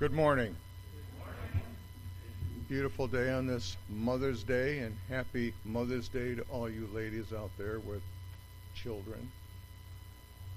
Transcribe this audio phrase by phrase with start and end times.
[0.00, 0.56] Good morning.
[2.68, 7.52] Beautiful day on this Mother's Day, and happy Mother's Day to all you ladies out
[7.56, 8.02] there with
[8.74, 9.30] children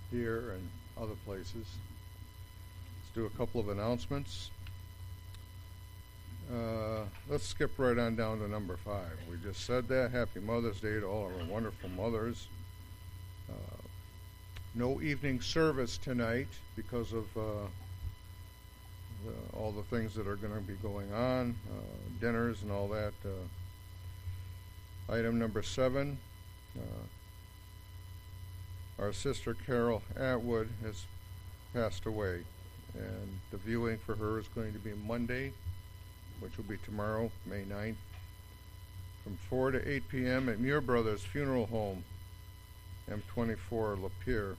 [0.09, 0.67] here and
[0.99, 1.53] other places.
[1.53, 4.49] Let's do a couple of announcements.
[6.51, 9.19] Uh, let's skip right on down to number five.
[9.29, 10.09] We just said that.
[10.09, 12.47] Happy Mother's Day to all our wonderful mothers.
[13.47, 13.53] Uh,
[14.73, 17.25] no evening service tonight because of.
[17.37, 17.67] Uh,
[19.67, 21.73] all the things that are going to be going on, uh,
[22.21, 23.11] dinners and all that.
[23.25, 26.17] Uh, item number seven,
[26.79, 27.03] uh,
[28.97, 31.05] our sister Carol Atwood has
[31.73, 32.45] passed away,
[32.93, 35.51] and the viewing for her is going to be Monday,
[36.39, 37.97] which will be tomorrow, May 9th,
[39.25, 40.47] from 4 to 8 p.m.
[40.47, 42.05] at Muir Brothers Funeral Home,
[43.11, 44.55] M24 Lapeer.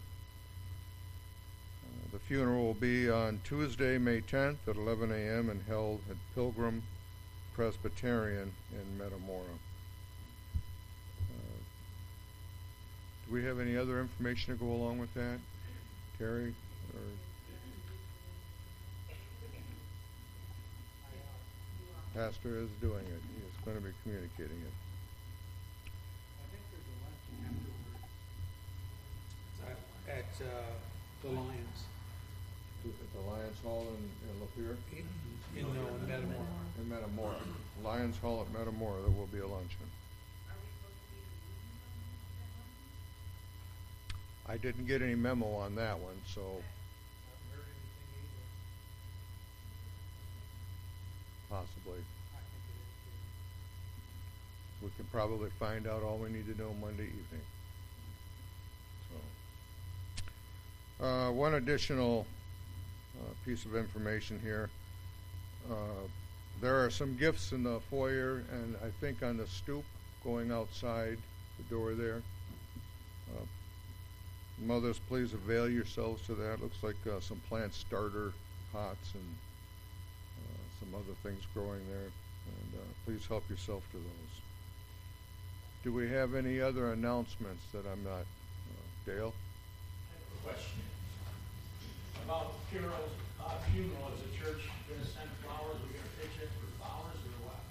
[2.28, 5.48] Funeral will be on Tuesday, May 10th at 11 a.m.
[5.48, 6.82] and held at Pilgrim
[7.54, 9.46] Presbyterian in Metamora.
[11.30, 11.58] Uh,
[13.26, 15.38] Do we have any other information to go along with that,
[16.18, 16.54] Terry?
[16.92, 17.00] Or
[22.14, 23.22] Pastor is doing it.
[23.32, 24.74] He is going to be communicating it.
[26.36, 27.72] I think there's a luncheon
[29.64, 30.42] afterwards.
[30.42, 30.76] At uh,
[31.22, 31.87] the Lions,
[32.84, 34.76] At the Lions Hall in, in Lapeer?
[34.92, 36.46] in, in, no, in Metamora.
[36.80, 37.36] In Metamora.
[37.82, 39.90] Lions Hall at Metamora, there will be a luncheon.
[44.48, 46.62] I didn't get any memo on that one, so
[51.50, 52.02] possibly.
[54.82, 57.44] We can probably find out all we need to know Monday evening.
[60.98, 62.37] So, uh, one additional uh,
[63.44, 64.70] piece of information here.
[65.70, 66.06] Uh,
[66.60, 69.84] there are some gifts in the foyer, and I think on the stoop
[70.24, 71.18] going outside
[71.56, 72.22] the door there.
[73.30, 73.44] Uh,
[74.66, 76.60] mothers, please avail yourselves to that.
[76.60, 78.32] Looks like uh, some plant starter
[78.72, 79.34] pots and
[80.38, 82.10] uh, some other things growing there.
[82.46, 84.42] And uh, please help yourself to those.
[85.84, 88.22] Do we have any other announcements that I'm not?
[88.22, 89.34] Uh, Dale?
[90.42, 90.97] question
[92.28, 94.12] about Carol's uh, funeral.
[94.12, 95.80] Is the church going to send flowers?
[95.80, 97.64] Are we going to pitch it for flowers or what?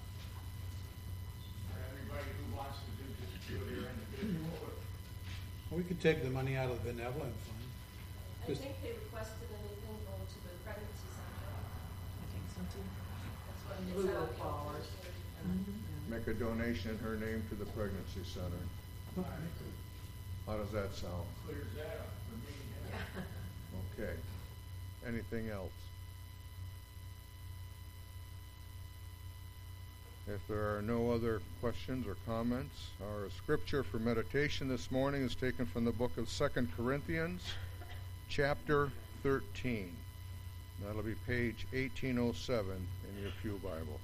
[1.70, 4.50] For everybody who wants to do just do here their individual.
[5.70, 7.70] Well, we could take the money out of the benevolent fund.
[8.50, 11.54] I think they requested anything going to the pregnancy center.
[11.54, 12.82] I think so too.
[12.82, 14.90] That's what it Blue flowers.
[16.10, 18.64] Make a donation in her name to the pregnancy center.
[19.22, 19.54] All right,
[20.50, 21.30] How does that sound?
[21.46, 22.58] clears that up for me.
[22.90, 23.22] yeah.
[23.94, 24.16] Okay.
[25.08, 25.72] Anything else?
[30.28, 35.36] If there are no other questions or comments, our scripture for meditation this morning is
[35.36, 37.42] taken from the book of Second Corinthians,
[38.28, 38.92] chapter
[39.24, 39.96] 13.
[40.86, 44.02] That'll be page 1807 in your Pew Bible.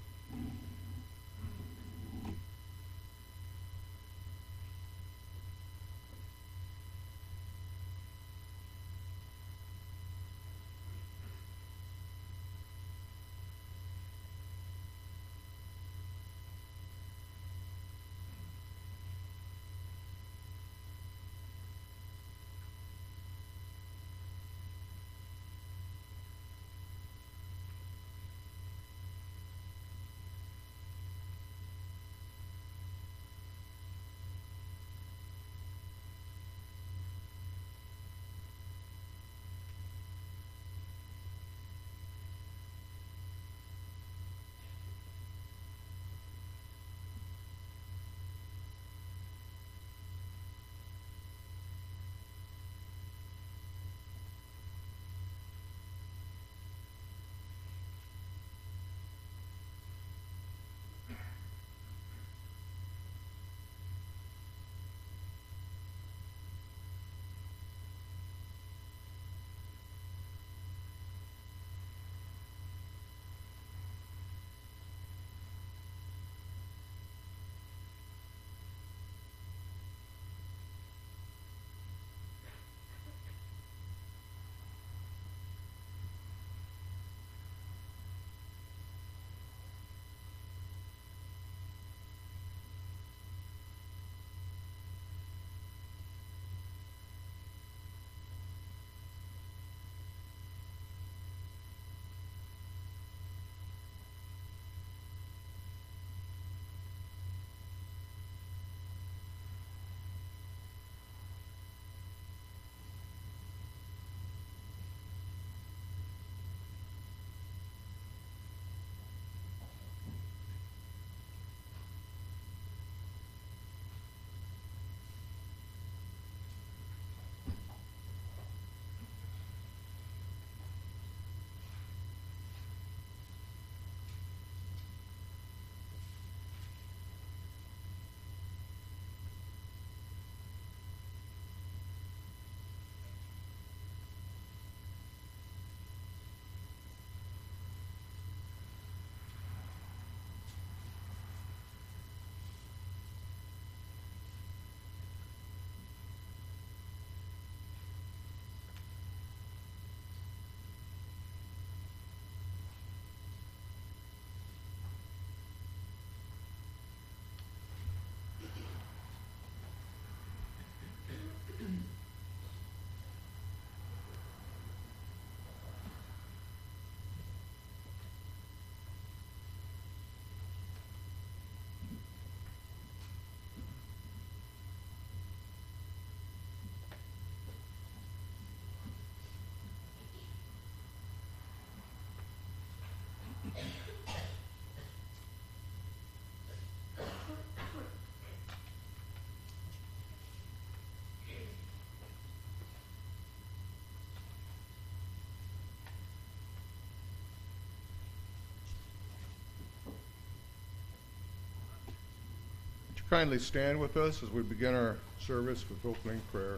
[213.13, 216.57] Kindly stand with us as we begin our service with opening prayer?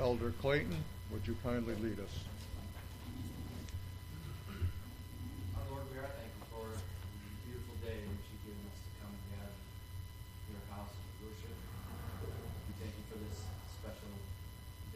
[0.00, 0.82] Elder Clayton,
[1.12, 2.24] would you kindly lead us?
[5.60, 6.80] Our Lord, we are thankful for the
[7.44, 9.60] beautiful day which you've given us to come and gather
[10.48, 11.52] in your house to worship.
[11.52, 13.44] We thank you for this
[13.76, 14.08] special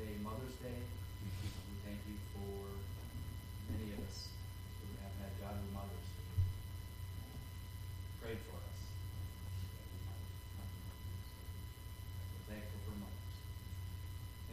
[0.01, 0.81] day, Mother's Day.
[1.21, 2.65] We thank you for
[3.69, 4.33] many of us
[4.81, 6.49] who have had godly mothers who
[8.21, 8.81] prayed for us.
[12.31, 13.37] We're thankful for mothers.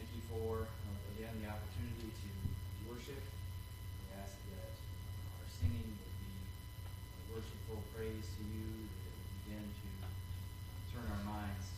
[0.00, 2.28] Thank you for, uh, again, the opportunity to
[2.88, 3.20] worship.
[3.20, 9.32] We ask that our singing would be a worshipful praise to you, that it would
[9.44, 9.88] begin to
[10.96, 11.68] turn our minds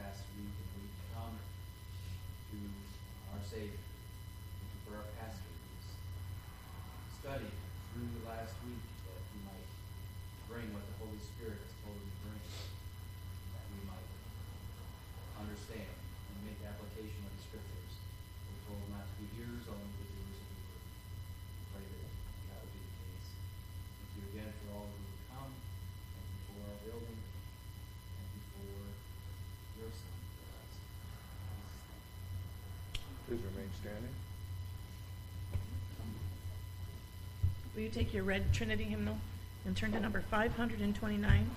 [0.00, 2.58] last week and the week to come to
[3.36, 3.76] our Savior.
[3.76, 5.88] Thank you for our pastor who's
[7.20, 7.54] studied
[7.92, 9.68] through the last week that he might
[10.48, 12.44] bring what the Holy Spirit has told him to bring,
[13.56, 14.08] that we might
[15.40, 17.92] understand and make application of the Scriptures.
[18.44, 20.84] We're told not to be hearers only, but doers of the word.
[20.84, 22.12] We pray that
[22.44, 23.28] that would be the case.
[23.40, 25.52] Thank you again for all who have come.
[26.12, 27.20] Thank you for our building.
[27.24, 28.68] Thank you for
[29.80, 30.76] your son, Christ.
[33.00, 34.16] In Please remain standing.
[37.72, 39.16] Will you take your red Trinity hymnal
[39.66, 41.50] and turn to number 529?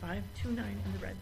[0.00, 1.16] 529 in the red.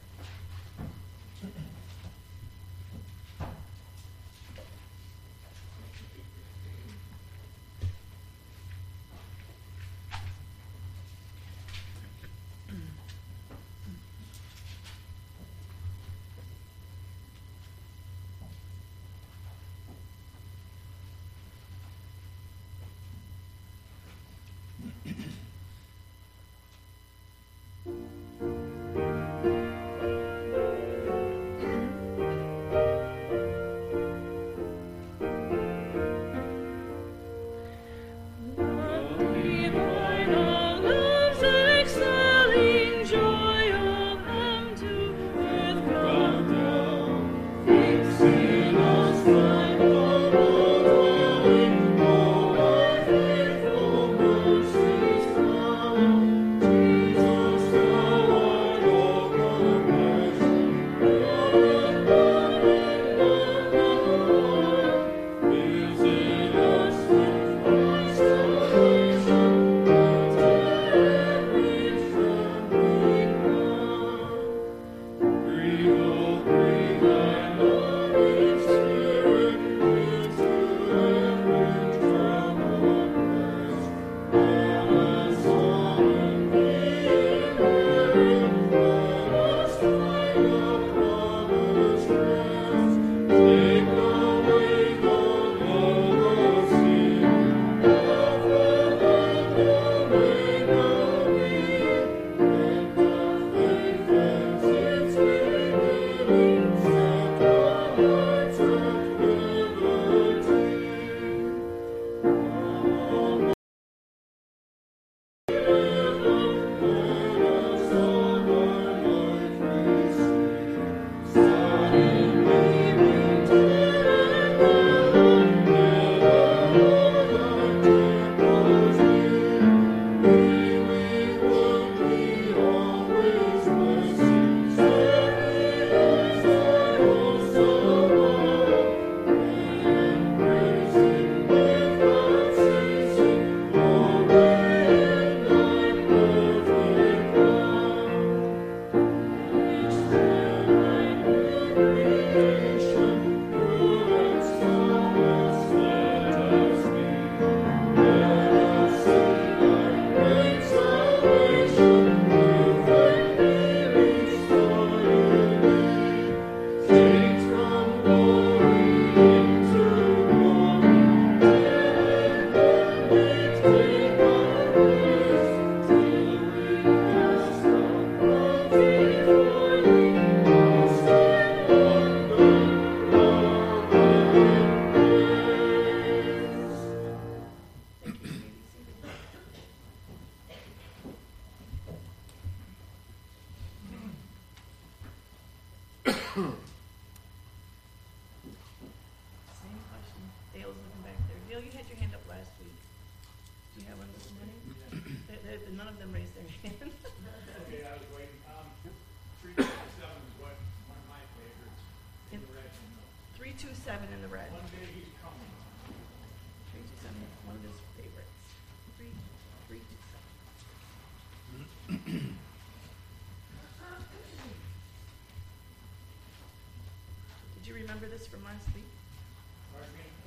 [227.89, 228.85] Remember this from last week?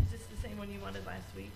[0.04, 1.52] Is this the same one you wanted last week?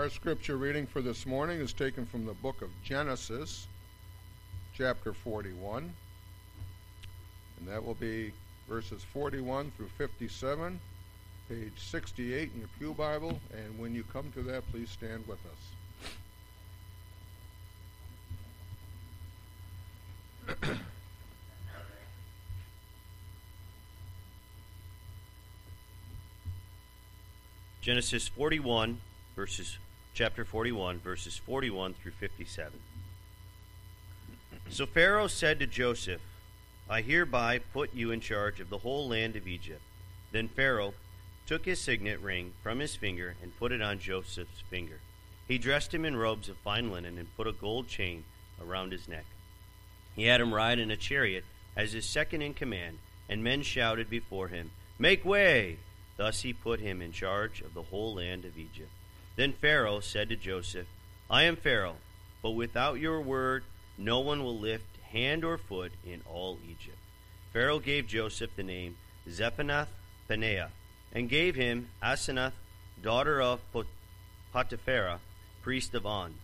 [0.00, 3.66] Our scripture reading for this morning is taken from the book of Genesis,
[4.72, 5.92] chapter 41.
[7.58, 8.32] And that will be
[8.66, 10.80] verses 41 through 57,
[11.50, 13.38] page 68 in your Pew Bible.
[13.52, 15.38] And when you come to that, please stand with
[20.56, 20.78] us.
[27.82, 28.98] Genesis 41,
[29.36, 29.76] verses,
[30.14, 32.80] chapter 41, verses 41 through 57.
[34.68, 36.20] So Pharaoh said to Joseph,
[36.88, 39.82] I hereby put you in charge of the whole land of Egypt.
[40.32, 40.94] Then Pharaoh
[41.46, 45.00] took his signet ring from his finger and put it on Joseph's finger.
[45.48, 48.24] He dressed him in robes of fine linen and put a gold chain
[48.60, 49.24] around his neck.
[50.14, 51.44] He had him ride in a chariot
[51.76, 55.78] as his second in command, and men shouted before him, Make way!
[56.16, 58.90] Thus he put him in charge of the whole land of Egypt.
[59.36, 60.86] Then Pharaoh said to Joseph,
[61.28, 61.96] I am Pharaoh,
[62.42, 63.64] but without your word
[63.96, 66.98] no one will lift hand or foot in all Egypt.
[67.52, 68.96] Pharaoh gave Joseph the name
[69.28, 69.88] Zaphenath
[70.28, 70.70] Paneah,
[71.12, 72.52] and gave him Asenath,
[73.02, 73.60] daughter of
[74.52, 75.20] Potiphera,
[75.62, 76.34] priest of On,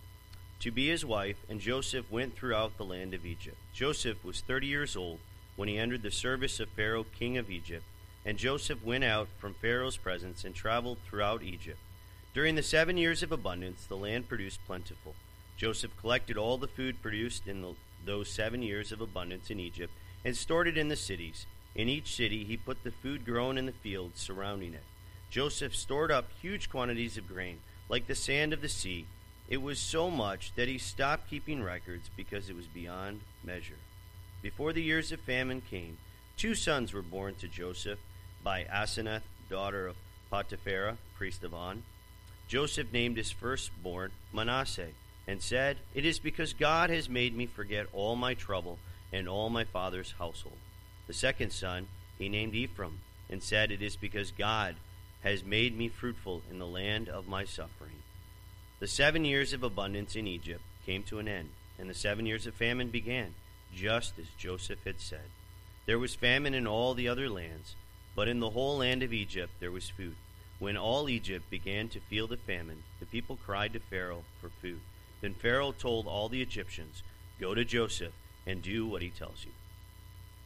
[0.59, 3.57] to be his wife, and Joseph went throughout the land of Egypt.
[3.73, 5.19] Joseph was thirty years old
[5.55, 7.83] when he entered the service of Pharaoh, king of Egypt
[8.27, 11.79] and Joseph went out from Pharaoh's presence and traveled throughout Egypt.
[12.37, 15.15] During the seven years of abundance, the land produced plentiful.
[15.57, 17.73] Joseph collected all the food produced in the,
[18.05, 19.91] those seven years of abundance in Egypt
[20.23, 21.47] and stored it in the cities.
[21.73, 24.83] In each city, he put the food grown in the fields surrounding it.
[25.31, 27.57] Joseph stored up huge quantities of grain,
[27.89, 29.07] like the sand of the sea.
[29.49, 33.79] It was so much that he stopped keeping records because it was beyond measure.
[34.43, 35.97] Before the years of famine came,
[36.37, 37.97] two sons were born to Joseph
[38.43, 39.95] by Asenath, daughter of
[40.31, 41.81] Potiphera, priest of On.
[42.47, 44.89] Joseph named his firstborn Manasseh,
[45.27, 48.79] and said, It is because God has made me forget all my trouble
[49.11, 50.57] and all my father's household.
[51.07, 54.75] The second son he named Ephraim, and said, It is because God
[55.21, 58.01] has made me fruitful in the land of my suffering.
[58.79, 62.47] The seven years of abundance in Egypt came to an end, and the seven years
[62.47, 63.33] of famine began,
[63.75, 65.29] just as Joseph had said.
[65.85, 67.75] There was famine in all the other lands
[68.17, 70.15] but in the whole land of Egypt there was food.
[70.59, 74.79] When all Egypt began to feel the famine, the people cried to Pharaoh for food.
[75.21, 77.03] Then Pharaoh told all the Egyptians,
[77.39, 78.13] Go to Joseph
[78.45, 79.51] and do what he tells you.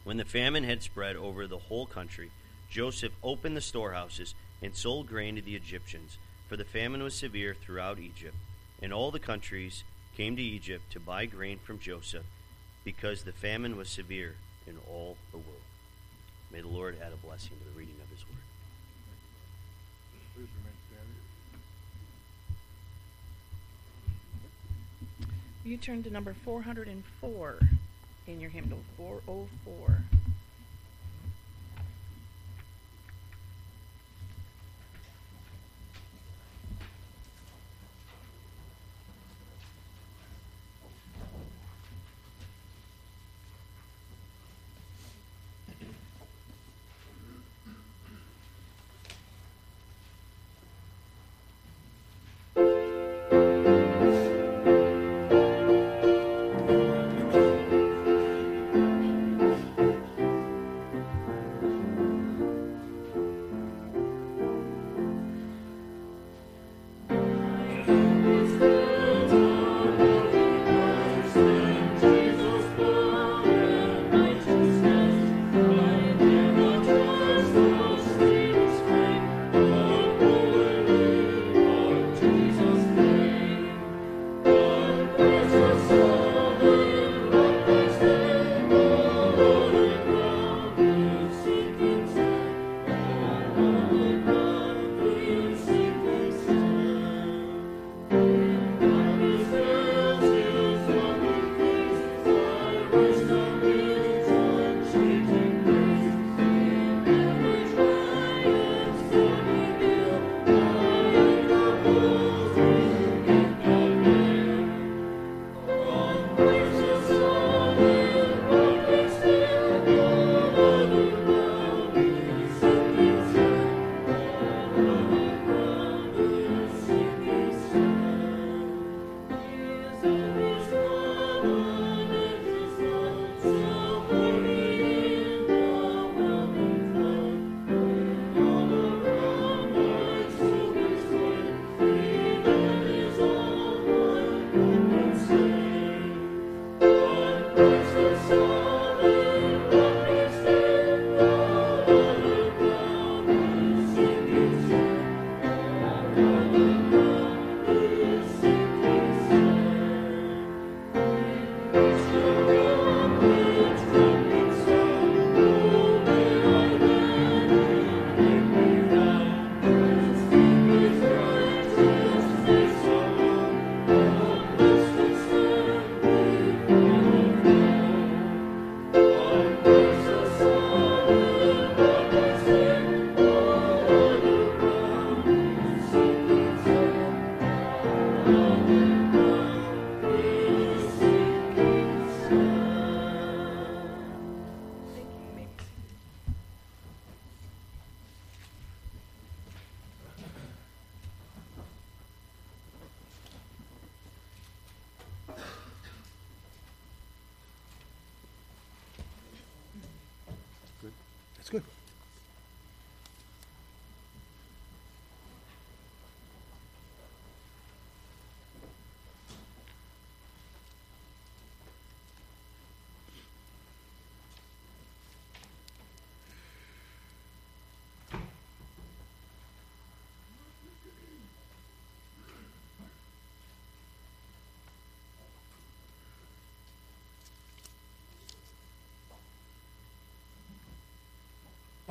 [0.04, 2.30] When the famine had spread over the whole country,
[2.68, 7.54] Joseph opened the storehouses and sold grain to the Egyptians, for the famine was severe
[7.54, 8.36] throughout Egypt.
[8.82, 9.84] And all the countries
[10.16, 12.26] came to Egypt to buy grain from Joseph,
[12.84, 14.34] because the famine was severe
[14.66, 15.62] in all the world.
[16.50, 18.42] May the Lord add a blessing to the reading of his word.
[20.34, 21.22] Please remain standing.
[25.64, 27.58] You turn to number 404
[28.26, 29.98] in your hymnal, 404.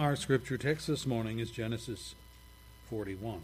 [0.01, 2.15] Our scripture text this morning is Genesis
[2.89, 3.39] 41.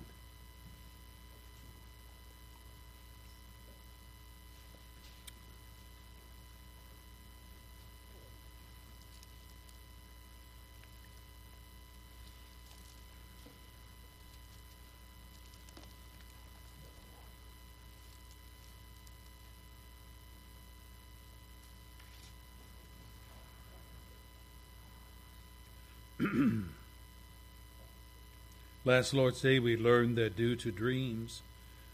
[28.87, 31.41] Last Lord's Day, we learned that due to dreams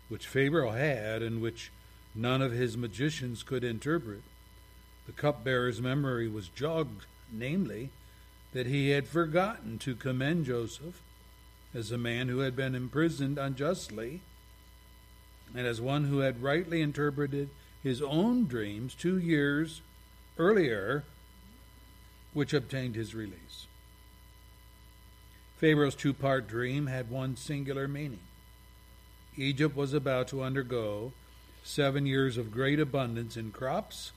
[0.10, 1.72] which Pharaoh had and which
[2.14, 4.22] none of his magicians could interpret,
[5.08, 7.90] the cupbearer's memory was jogged, namely,
[8.52, 11.02] that he had forgotten to commend Joseph
[11.74, 14.22] as a man who had been imprisoned unjustly
[15.56, 17.50] and as one who had rightly interpreted
[17.82, 19.82] his own dreams two years
[20.38, 21.06] earlier,
[22.34, 23.66] which obtained his release.
[25.64, 28.20] Pharaoh's two part dream had one singular meaning.
[29.38, 31.14] Egypt was about to undergo
[31.64, 34.12] seven years of great abundance in crops,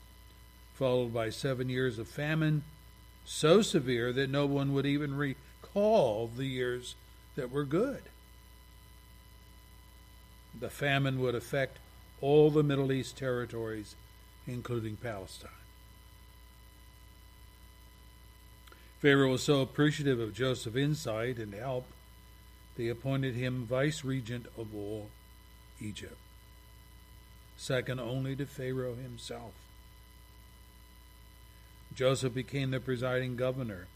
[0.74, 2.64] followed by seven years of famine,
[3.24, 6.96] so severe that no one would even recall the years
[7.36, 8.02] that were good.
[10.58, 11.78] The famine would affect
[12.20, 13.94] all the Middle East territories,
[14.48, 15.50] including Palestine.
[19.00, 21.86] Pharaoh was so appreciative of Joseph's insight and help,
[22.76, 25.10] they appointed him vice regent of all
[25.80, 26.16] Egypt,
[27.58, 29.52] second only to Pharaoh himself.
[31.94, 33.86] Joseph became the presiding governor,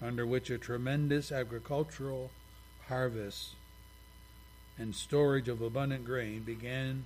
[0.00, 2.30] under which a tremendous agricultural
[2.88, 3.54] harvest
[4.78, 7.04] and storage of abundant grain began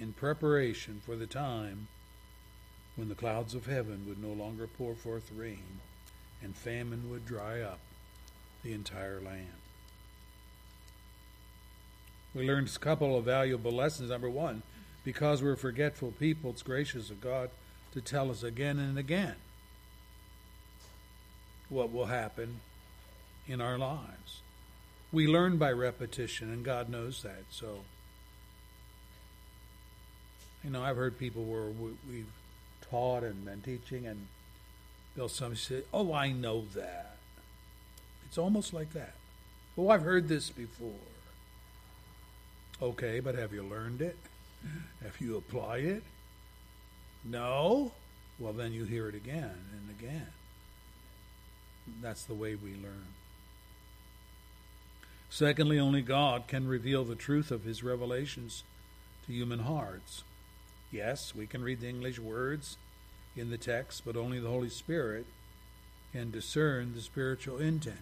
[0.00, 1.86] in preparation for the time
[2.96, 5.80] when the clouds of heaven would no longer pour forth rain
[6.42, 7.78] and famine would dry up
[8.62, 9.48] the entire land.
[12.34, 14.10] We learned a couple of valuable lessons.
[14.10, 14.62] Number one,
[15.04, 17.50] because we're forgetful people, it's gracious of God
[17.92, 19.36] to tell us again and again
[21.68, 22.60] what will happen
[23.46, 24.40] in our lives.
[25.12, 27.44] We learn by repetition, and God knows that.
[27.50, 27.80] So,
[30.64, 31.68] you know, I've heard people where
[32.08, 32.26] we, have
[32.90, 34.26] taught and been teaching, and
[35.16, 37.16] they'll sometimes say, "Oh, I know that."
[38.26, 39.14] It's almost like that.
[39.76, 40.90] Oh, I've heard this before.
[42.82, 44.16] Okay, but have you learned it?
[45.02, 46.02] Have you applied it?
[47.24, 47.92] No?
[48.38, 50.26] Well, then you hear it again and again.
[52.02, 53.06] That's the way we learn.
[55.30, 58.62] Secondly, only God can reveal the truth of his revelations
[59.26, 60.22] to human hearts.
[60.90, 62.76] Yes, we can read the English words
[63.36, 65.26] in the text, but only the Holy Spirit
[66.12, 67.96] can discern the spiritual intent.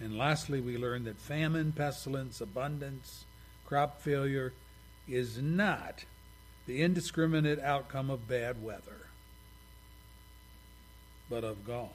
[0.00, 3.24] And lastly, we learn that famine, pestilence, abundance,
[3.66, 4.52] crop failure
[5.08, 6.04] is not
[6.66, 9.06] the indiscriminate outcome of bad weather,
[11.28, 11.88] but of God,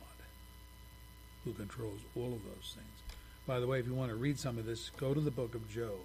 [1.44, 3.16] who controls all of those things.
[3.46, 5.56] By the way, if you want to read some of this, go to the book
[5.56, 6.00] of Job.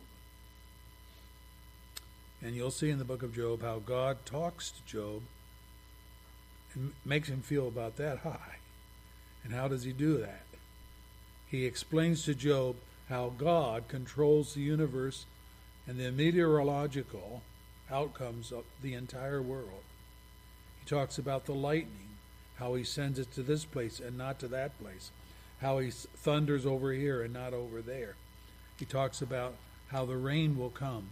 [2.44, 5.22] And you'll see in the book of Job how God talks to Job
[6.74, 8.56] and makes him feel about that high.
[9.44, 10.44] And how does he do that?
[11.46, 12.76] He explains to Job
[13.08, 15.26] how God controls the universe
[15.86, 17.42] and the meteorological
[17.90, 19.82] outcomes of the entire world.
[20.80, 22.08] He talks about the lightning,
[22.56, 25.10] how he sends it to this place and not to that place,
[25.60, 28.14] how he thunders over here and not over there.
[28.78, 29.54] He talks about
[29.88, 31.10] how the rain will come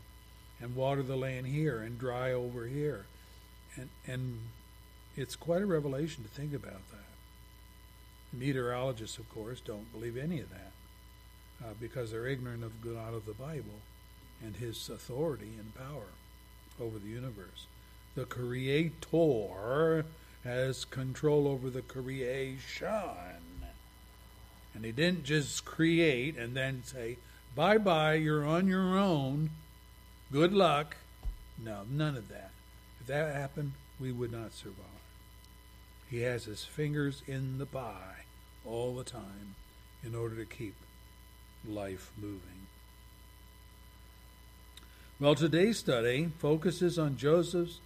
[0.61, 3.06] and water the land here and dry over here.
[3.76, 4.38] And, and
[5.16, 6.98] it's quite a revelation to think about that.
[8.32, 10.72] Meteorologists, of course, don't believe any of that
[11.64, 13.80] uh, because they're ignorant of God of the Bible
[14.42, 16.08] and his authority and power
[16.80, 17.66] over the universe.
[18.14, 20.04] The Creator
[20.44, 22.88] has control over the creation.
[24.74, 27.18] And he didn't just create and then say,
[27.54, 29.50] bye bye, you're on your own.
[30.33, 30.97] Good luck.
[31.59, 32.51] No, none of that.
[33.01, 34.87] If that happened, we would not survive.
[36.09, 38.24] He has his fingers in the pie
[38.64, 39.57] all the time
[40.05, 40.74] in order to keep
[41.66, 42.66] life moving.
[45.18, 47.81] Well, today's study focuses on Joseph's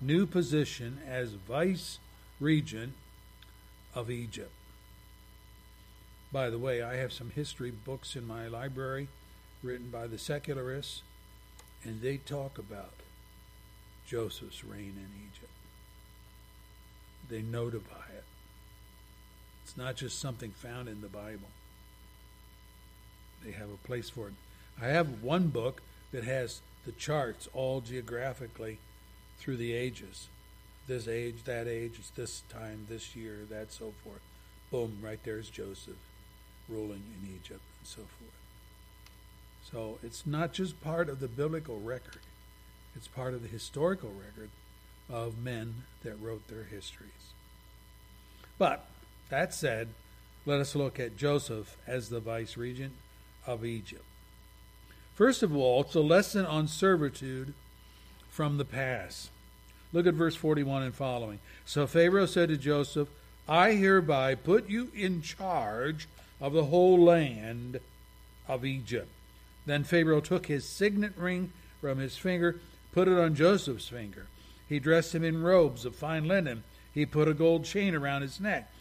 [0.00, 1.98] new position as vice
[2.40, 2.94] regent
[3.94, 4.52] of Egypt.
[6.32, 9.08] By the way, I have some history books in my library
[9.62, 11.02] written by the secularists,
[11.84, 12.92] and they talk about
[14.06, 15.52] Joseph's reign in Egypt.
[17.28, 18.24] They notify it.
[19.64, 21.48] It's not just something found in the Bible.
[23.44, 24.34] They have a place for it.
[24.80, 28.78] I have one book that has the charts all geographically
[29.38, 30.28] through the ages.
[30.86, 34.22] This age, that age, it's this time, this year, that so forth.
[34.70, 35.96] Boom, right there's Joseph
[36.68, 38.35] ruling in Egypt and so forth.
[39.70, 42.20] So it's not just part of the biblical record,
[42.94, 44.50] it's part of the historical record
[45.10, 47.10] of men that wrote their histories.
[48.58, 48.86] But
[49.28, 49.88] that said,
[50.44, 52.92] let us look at Joseph as the vice regent
[53.46, 54.04] of Egypt.
[55.14, 57.54] First of all, it's a lesson on servitude
[58.30, 59.30] from the past.
[59.92, 61.40] Look at verse 41 and following.
[61.64, 63.08] So Pharaoh said to Joseph,
[63.48, 66.06] I hereby put you in charge
[66.40, 67.80] of the whole land
[68.46, 69.08] of Egypt.
[69.66, 72.60] Then Pharaoh took his signet ring from his finger,
[72.92, 74.26] put it on Joseph's finger.
[74.68, 76.64] He dressed him in robes of fine linen.
[76.94, 78.72] He put a gold chain around his neck.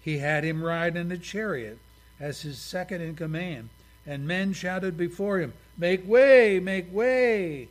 [0.00, 1.78] He had him ride in a chariot
[2.20, 3.70] as his second in command,
[4.06, 7.68] and men shouted before him, Make way, make way!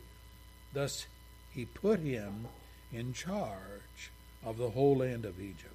[0.72, 1.06] Thus
[1.50, 2.48] he put him
[2.92, 4.10] in charge
[4.44, 5.74] of the whole land of Egypt.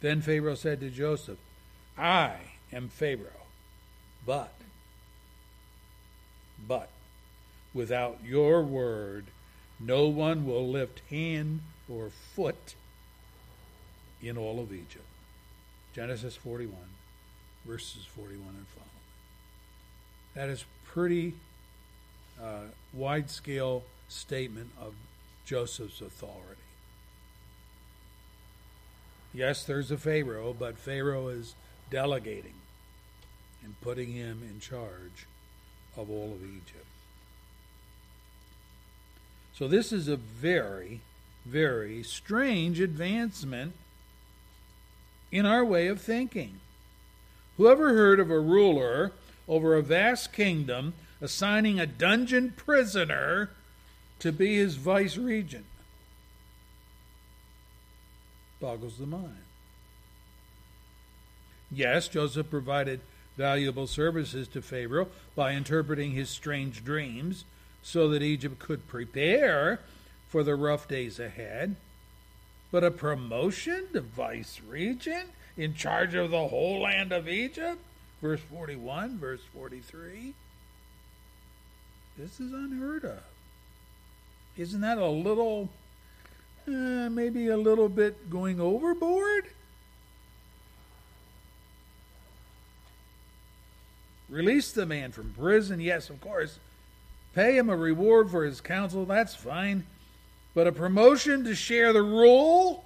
[0.00, 1.38] Then Pharaoh said to Joseph,
[1.98, 2.36] I
[2.72, 3.48] am Pharaoh,
[4.24, 4.54] but,
[6.66, 6.90] but,
[7.74, 9.26] without your word,
[9.78, 12.74] no one will lift hand or foot
[14.22, 15.04] in all of Egypt.
[15.94, 16.76] Genesis 41,
[17.66, 18.90] verses 41 and following.
[20.34, 21.34] That is pretty
[22.42, 24.94] uh, wide scale statement of
[25.44, 26.60] Joseph's authority.
[29.32, 31.54] Yes, there's a Pharaoh, but Pharaoh is
[31.90, 32.54] delegating
[33.64, 35.26] and putting him in charge
[36.00, 36.86] of all of Egypt.
[39.52, 41.00] So, this is a very,
[41.44, 43.74] very strange advancement
[45.30, 46.60] in our way of thinking.
[47.58, 49.12] Whoever heard of a ruler
[49.46, 53.50] over a vast kingdom assigning a dungeon prisoner
[54.20, 55.66] to be his vice regent?
[58.60, 59.44] Boggles the mind.
[61.70, 63.00] Yes, Joseph provided
[63.40, 67.46] valuable services to Pharaoh by interpreting his strange dreams
[67.82, 69.80] so that Egypt could prepare
[70.28, 71.74] for the rough days ahead.
[72.70, 77.78] But a promotion to vice regent in charge of the whole land of Egypt?
[78.20, 80.34] Verse 41, verse 43.
[82.18, 83.22] This is unheard of.
[84.58, 85.70] Isn't that a little,
[86.68, 89.46] uh, maybe a little bit going overboard?
[94.30, 96.58] Release the man from prison, yes, of course.
[97.34, 99.84] Pay him a reward for his counsel, that's fine.
[100.54, 102.84] But a promotion to share the rule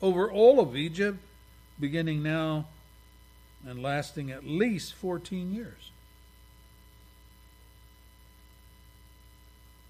[0.00, 1.18] over all of Egypt,
[1.78, 2.66] beginning now
[3.66, 5.90] and lasting at least 14 years.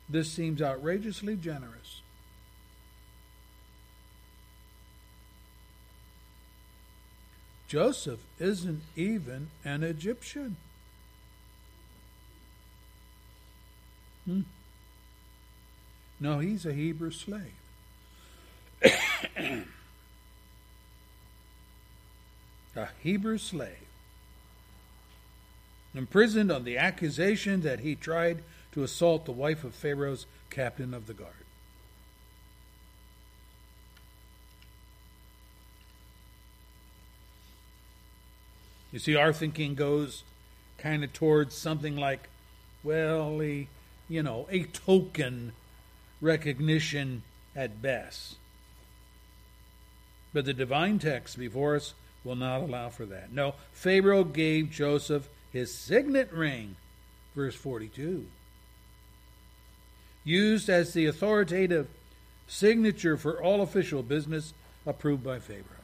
[0.08, 2.02] This seems outrageously generous.
[7.68, 10.56] Joseph isn't even an Egyptian.
[14.24, 14.42] Hmm.
[16.20, 17.52] No, he's a Hebrew slave.
[22.76, 23.76] a Hebrew slave.
[25.94, 28.42] Imprisoned on the accusation that he tried
[28.72, 31.45] to assault the wife of Pharaoh's captain of the guard.
[38.96, 40.22] You see, our thinking goes
[40.78, 42.30] kind of towards something like,
[42.82, 43.68] well, a,
[44.08, 45.52] you know, a token
[46.22, 47.22] recognition
[47.54, 48.36] at best.
[50.32, 51.92] But the divine text before us
[52.24, 53.30] will not allow for that.
[53.30, 56.76] No, Pharaoh gave Joseph his signet ring,
[57.34, 58.24] verse 42,
[60.24, 61.86] used as the authoritative
[62.48, 64.54] signature for all official business
[64.86, 65.75] approved by Pharaoh.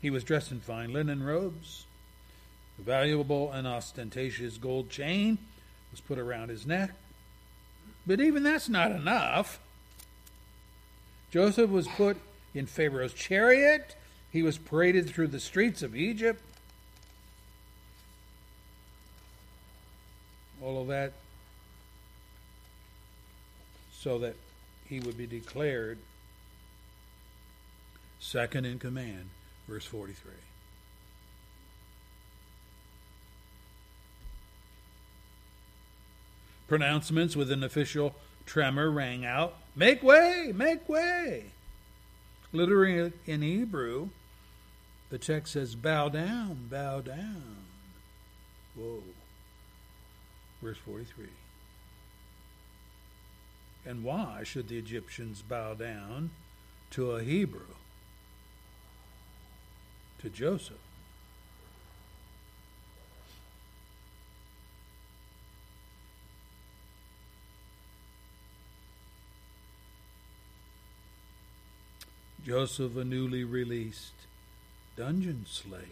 [0.00, 1.84] He was dressed in fine linen robes.
[2.78, 5.38] A valuable and ostentatious gold chain
[5.90, 6.90] was put around his neck.
[8.06, 9.58] But even that's not enough.
[11.30, 12.16] Joseph was put
[12.54, 13.96] in Pharaoh's chariot.
[14.30, 16.42] He was paraded through the streets of Egypt.
[20.62, 21.12] All of that
[24.06, 24.36] so that
[24.88, 25.98] he would be declared
[28.20, 29.30] second in command.
[29.68, 30.32] Verse 43.
[36.68, 38.14] Pronouncements with an official
[38.44, 40.52] tremor rang out Make way!
[40.54, 41.44] Make way!
[42.50, 44.08] Literally in Hebrew,
[45.10, 47.66] the text says, Bow down, bow down.
[48.74, 49.02] Whoa.
[50.62, 51.26] Verse 43.
[53.84, 56.30] And why should the Egyptians bow down
[56.92, 57.74] to a Hebrew?
[60.22, 60.76] To Joseph.
[72.44, 74.12] Joseph, a newly released
[74.96, 75.82] dungeon slave.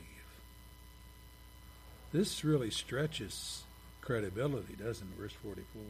[2.12, 3.64] This really stretches
[4.00, 5.20] credibility, doesn't it?
[5.20, 5.82] Verse 44.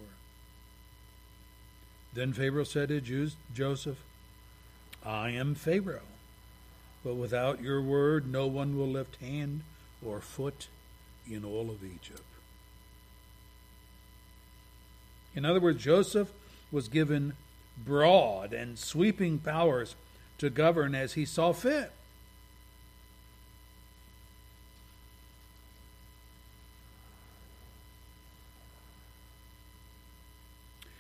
[2.15, 3.99] Then Pharaoh said to Joseph,
[5.05, 6.01] I am Pharaoh,
[7.05, 9.61] but without your word no one will lift hand
[10.05, 10.69] or foot
[11.31, 12.23] in all of Egypt.
[15.35, 16.31] In other words, Joseph
[16.73, 17.35] was given
[17.77, 19.97] broad and sweeping powers
[20.39, 21.93] to govern as he saw fit.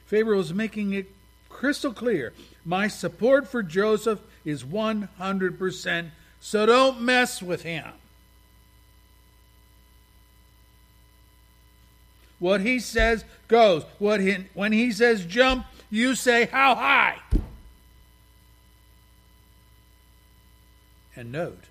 [0.06, 1.10] Pharaoh is making it
[1.48, 2.32] crystal clear
[2.64, 7.92] my support for Joseph is 100%, so don't mess with him.
[12.38, 13.84] What he says goes.
[13.98, 17.20] What he, when he says jump, you say how high.
[21.16, 21.64] And note,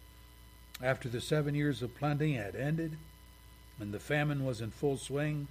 [0.81, 2.97] after the seven years of plenty had ended
[3.79, 5.47] and the famine was in full swing,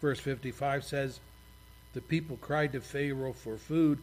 [0.00, 1.20] verse 55 says,
[1.92, 3.98] The people cried to Pharaoh for food.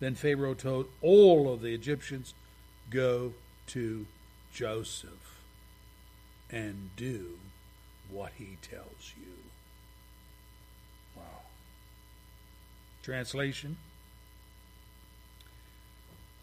[0.00, 2.34] Then Pharaoh told all of the Egyptians,
[2.90, 3.32] Go
[3.68, 4.06] to
[4.52, 5.40] Joseph
[6.50, 7.38] and do
[8.10, 9.32] what he tells you.
[11.16, 11.22] Wow.
[13.02, 13.76] Translation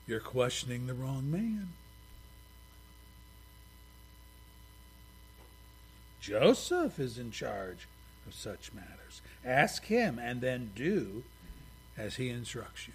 [0.07, 1.69] You're questioning the wrong man.
[6.19, 7.87] Joseph is in charge
[8.27, 9.21] of such matters.
[9.43, 11.23] Ask him and then do
[11.97, 12.93] as he instructs you.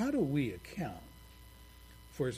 [0.00, 1.02] How do we account
[2.10, 2.32] for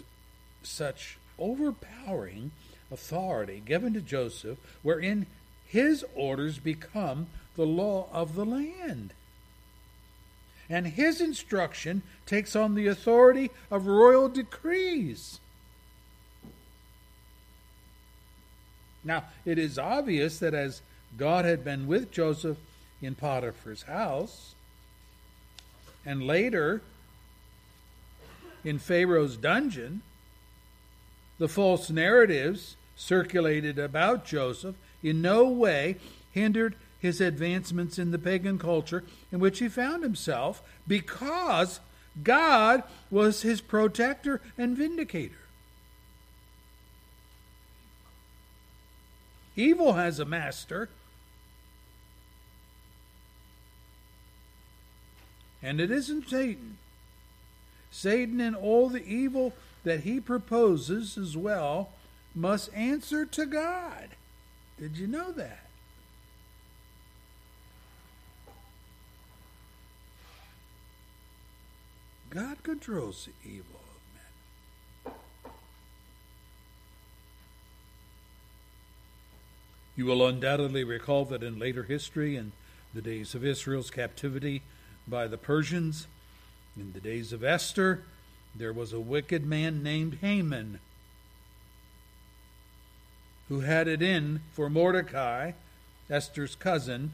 [0.64, 2.50] such overpowering
[2.90, 5.26] authority given to Joseph, wherein
[5.64, 9.12] his orders become the law of the land?
[10.68, 15.38] And his instruction takes on the authority of royal decrees.
[19.04, 20.82] Now, it is obvious that as
[21.16, 22.58] God had been with Joseph
[23.00, 24.56] in Potiphar's house,
[26.04, 26.82] and later
[28.64, 30.02] in Pharaoh's dungeon,
[31.38, 35.96] the false narratives circulated about Joseph in no way
[36.30, 39.02] hindered his advancements in the pagan culture
[39.32, 41.80] in which he found himself because
[42.22, 45.34] God was his protector and vindicator.
[49.56, 50.88] Evil has a master.
[55.62, 56.78] And it isn't Satan.
[57.92, 59.52] Satan and all the evil
[59.84, 61.90] that he proposes as well
[62.34, 64.08] must answer to God.
[64.78, 65.66] Did you know that?
[72.30, 73.80] God controls the evil
[75.04, 75.14] of men.
[79.96, 82.52] You will undoubtedly recall that in later history, in
[82.94, 84.62] the days of Israel's captivity
[85.06, 86.06] by the Persians,
[86.76, 88.02] in the days of Esther,
[88.54, 90.78] there was a wicked man named Haman
[93.48, 95.52] who had it in for Mordecai,
[96.08, 97.12] Esther's cousin,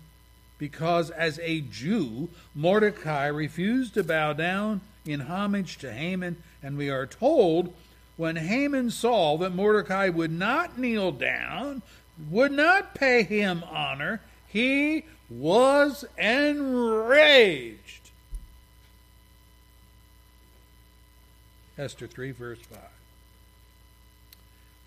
[0.59, 6.91] because as a Jew, Mordecai refused to bow down in homage to Haman, and we
[6.91, 7.73] are told
[8.17, 11.83] when Haman saw that Mordecai would not kneel down,
[12.31, 18.08] would not pay him honor, he was enraged.
[21.79, 22.81] Esther 3, verse 5.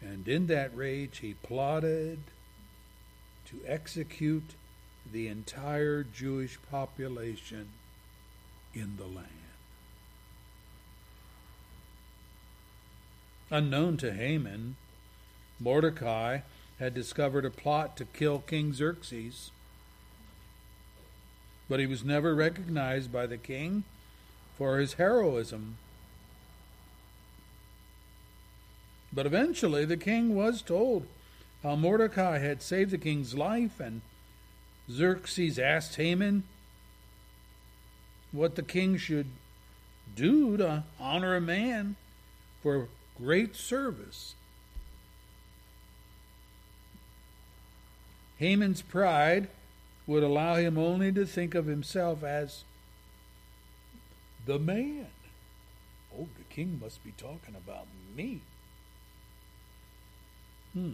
[0.01, 2.19] And in that rage, he plotted
[3.45, 4.55] to execute
[5.09, 7.69] the entire Jewish population
[8.73, 9.27] in the land.
[13.49, 14.75] Unknown to Haman,
[15.59, 16.39] Mordecai
[16.79, 19.51] had discovered a plot to kill King Xerxes,
[21.69, 23.83] but he was never recognized by the king
[24.57, 25.77] for his heroism.
[29.13, 31.05] But eventually the king was told
[31.63, 34.01] how Mordecai had saved the king's life, and
[34.89, 36.43] Xerxes asked Haman
[38.31, 39.27] what the king should
[40.15, 41.95] do to honor a man
[42.61, 42.87] for
[43.17, 44.35] great service.
[48.37, 49.49] Haman's pride
[50.07, 52.63] would allow him only to think of himself as
[54.45, 55.07] the man.
[56.17, 57.85] Oh, the king must be talking about
[58.15, 58.41] me.
[60.73, 60.93] Hmm.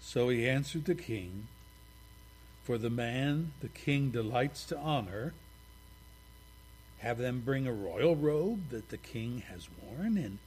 [0.00, 1.48] So he answered the king,
[2.64, 5.34] For the man the king delights to honor,
[6.98, 10.38] have them bring a royal robe that the king has worn, and,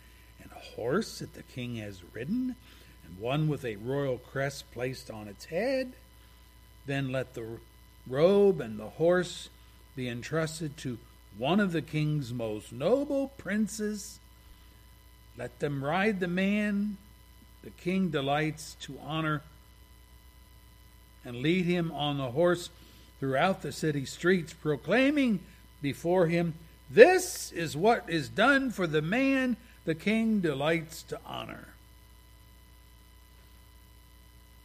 [0.41, 2.55] and a horse that the king has ridden,
[3.05, 5.93] and one with a royal crest placed on its head.
[6.89, 7.45] Then let the
[8.07, 9.49] robe and the horse
[9.95, 10.97] be entrusted to
[11.37, 14.19] one of the king's most noble princes.
[15.37, 16.97] Let them ride the man
[17.63, 19.43] the king delights to honor
[21.23, 22.71] and lead him on the horse
[23.19, 25.41] throughout the city streets, proclaiming
[25.83, 26.55] before him,
[26.89, 31.67] This is what is done for the man the king delights to honor.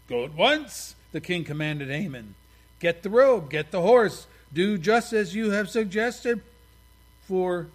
[0.08, 2.34] Go at once, the king commanded Haman.
[2.80, 6.42] Get the robe, get the horse, do just as you have suggested
[7.22, 7.68] for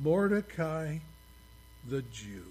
[0.00, 0.98] Mordecai
[1.88, 2.44] the Jew.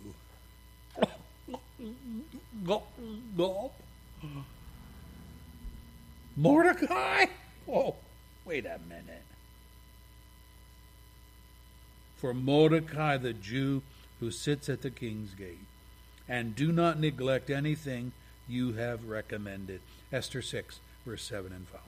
[6.35, 7.25] Mordecai?
[7.71, 7.95] Oh,
[8.45, 9.25] wait a minute.
[12.17, 13.83] For Mordecai the Jew
[14.19, 15.59] who sits at the king's gate.
[16.27, 18.11] And do not neglect anything
[18.47, 19.81] you have recommended.
[20.11, 21.85] Esther 6, verse 7 and following.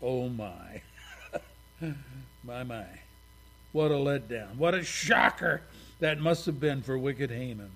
[0.00, 0.82] Oh my.
[2.44, 2.84] my, my.
[3.72, 4.56] What a letdown.
[4.56, 5.62] What a shocker
[6.00, 7.70] that must have been for wicked Haman.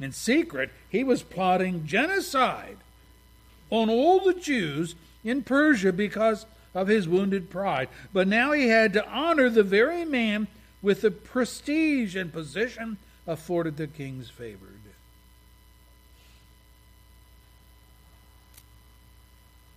[0.00, 2.78] In secret, he was plotting genocide
[3.70, 7.88] on all the Jews in Persia because of his wounded pride.
[8.12, 10.48] But now he had to honor the very man
[10.82, 14.83] with the prestige and position afforded the king's favored.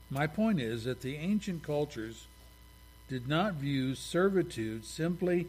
[0.10, 2.28] My point is that the ancient cultures
[3.10, 5.48] did not view servitude simply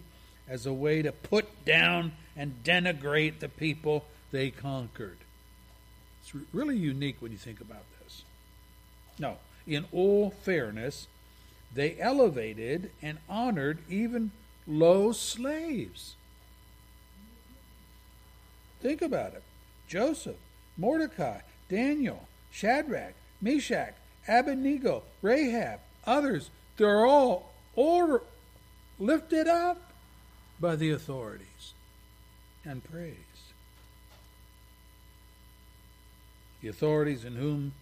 [0.49, 5.19] as a way to put down and denigrate the people they conquered.
[6.23, 8.23] It's really unique when you think about this.
[9.19, 9.37] No,
[9.67, 11.07] in all fairness,
[11.75, 14.31] they elevated and honored even
[14.67, 16.15] low slaves.
[18.81, 19.43] Think about it
[19.89, 20.37] Joseph,
[20.77, 23.95] Mordecai, Daniel, Shadrach, Meshach,
[24.29, 28.23] Abednego, Rahab, others, they're all order,
[28.99, 29.81] lifted up
[30.61, 31.75] by the authorities
[32.65, 33.17] and praised.
[36.61, 37.73] The authorities in whom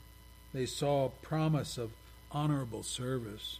[0.52, 1.90] they saw promise of
[2.30, 3.58] honorable service.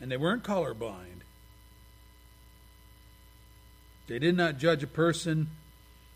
[0.00, 1.22] And they weren't colorblind.
[4.06, 5.48] They did not judge a person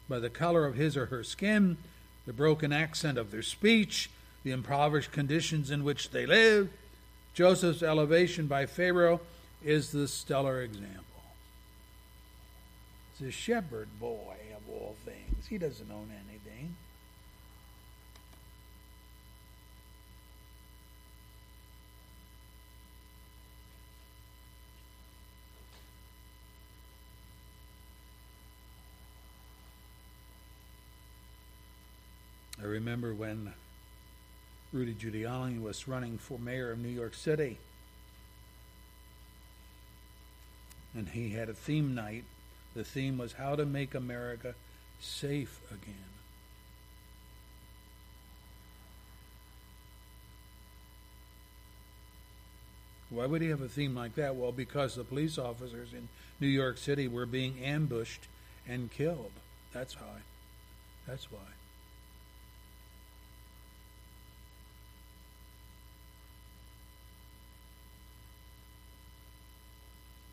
[0.09, 1.77] by the color of his or her skin,
[2.27, 4.11] the broken accent of their speech,
[4.45, 6.71] the impoverished conditions in which they lived.
[7.33, 9.21] Joseph's elevation by Pharaoh
[9.65, 11.03] is the stellar example.
[13.13, 15.47] It's a shepherd boy of all things.
[15.49, 16.77] He doesn't own anything.
[32.61, 33.53] I remember when
[34.75, 37.59] Rudy Giuliani was running for mayor of New York City.
[40.93, 42.25] And he had a theme night.
[42.75, 44.57] The theme was how to make America
[44.99, 45.95] safe again.
[53.11, 54.35] Why would he have a theme like that?
[54.35, 56.09] Well, because the police officers in
[56.41, 58.27] New York City were being ambushed
[58.67, 59.31] and killed.
[59.73, 60.23] That's why.
[61.07, 61.39] That's why.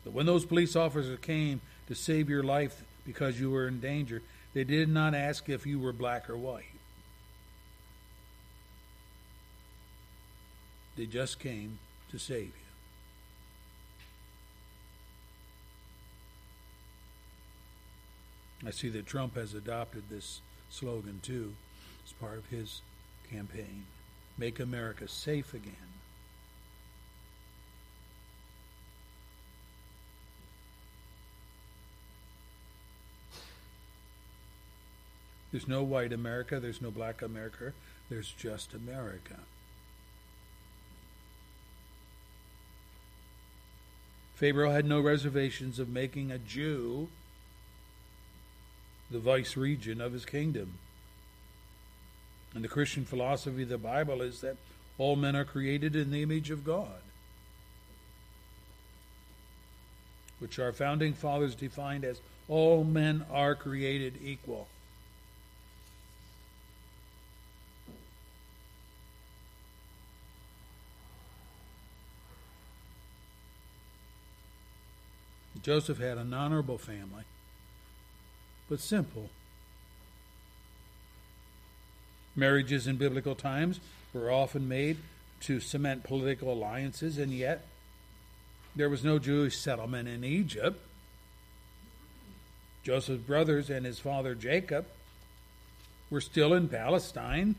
[0.04, 4.22] But when those police officers came to save your life because you were in danger,
[4.54, 6.64] they did not ask if you were black or white.
[10.96, 11.78] They just came
[12.10, 12.52] to save you.
[18.64, 20.40] I see that Trump has adopted this
[20.70, 21.54] slogan too
[22.04, 22.82] as part of his
[23.30, 23.86] campaign
[24.38, 25.91] Make America Safe Again.
[35.52, 37.74] There's no white America, there's no black America,
[38.08, 39.40] there's just America.
[44.34, 47.08] Pharaoh had no reservations of making a Jew
[49.12, 50.78] the vice regent of his kingdom.
[52.54, 54.56] And the Christian philosophy of the Bible is that
[54.98, 57.02] all men are created in the image of God,
[60.38, 64.66] which our founding fathers defined as all men are created equal.
[75.62, 77.22] Joseph had an honorable family,
[78.68, 79.30] but simple.
[82.34, 83.78] Marriages in biblical times
[84.12, 84.96] were often made
[85.40, 87.64] to cement political alliances, and yet
[88.74, 90.80] there was no Jewish settlement in Egypt.
[92.82, 94.86] Joseph's brothers and his father Jacob
[96.10, 97.54] were still in Palestine,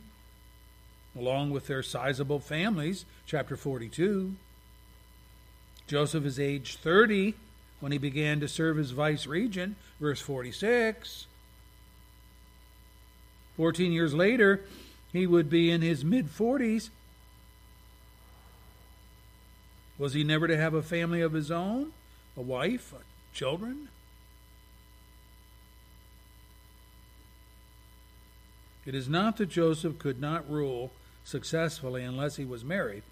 [1.18, 4.34] along with their sizable families, chapter 42.
[5.88, 7.36] Joseph is age 30
[7.84, 11.28] when he began to serve as vice regent, verse 46.
[13.58, 14.62] Fourteen years later,
[15.12, 16.92] he would be in his mid 40s.
[19.98, 21.92] Was he never to have a family of his own?
[22.38, 22.94] A wife?
[23.34, 23.90] Children?
[28.86, 30.94] It is not that Joseph could not rule
[31.26, 33.04] successfully unless he was married,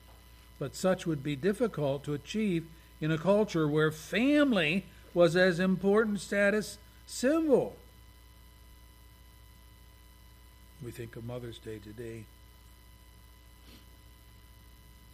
[0.60, 2.68] but such would be difficult to achieve
[3.02, 6.78] in a culture where family was as important status
[7.08, 7.76] symbol.
[10.84, 12.24] We think of Mother's Day today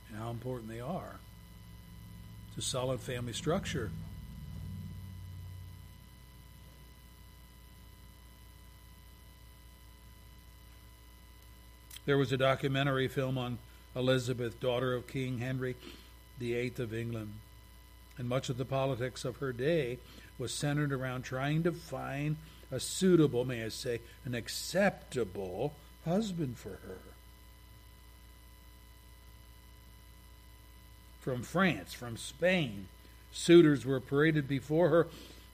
[0.09, 1.15] and how important they are.
[2.57, 3.91] A solid family structure.
[12.05, 13.59] There was a documentary film on
[13.95, 15.75] Elizabeth, daughter of King Henry
[16.39, 17.33] VIII of England
[18.17, 19.99] and much of the politics of her day
[20.37, 22.37] was centered around trying to find
[22.71, 25.73] a suitable, may I say, an acceptable
[26.05, 26.99] husband for her.
[31.21, 32.87] From France, from Spain,
[33.31, 35.07] suitors were paraded before her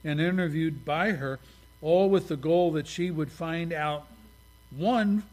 [0.04, 1.40] and interviewed by her,
[1.82, 4.06] all with the goal that she would find out
[4.70, 5.24] one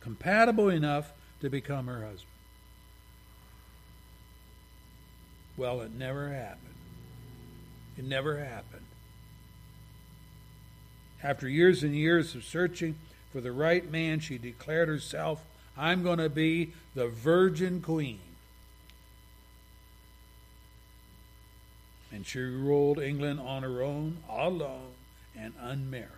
[0.00, 2.29] compatible enough to become her husband.
[5.60, 6.74] Well, it never happened.
[7.98, 8.86] It never happened.
[11.22, 12.96] After years and years of searching
[13.30, 15.44] for the right man, she declared herself,
[15.76, 18.20] I'm going to be the Virgin Queen.
[22.10, 24.94] And she ruled England on her own, alone,
[25.36, 26.08] and unmarried.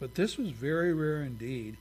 [0.00, 1.76] But this was very rare indeed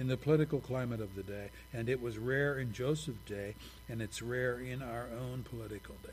[0.00, 3.54] in the political climate of the day, and it was rare in Joseph's day,
[3.86, 6.08] and it's rare in our own political day.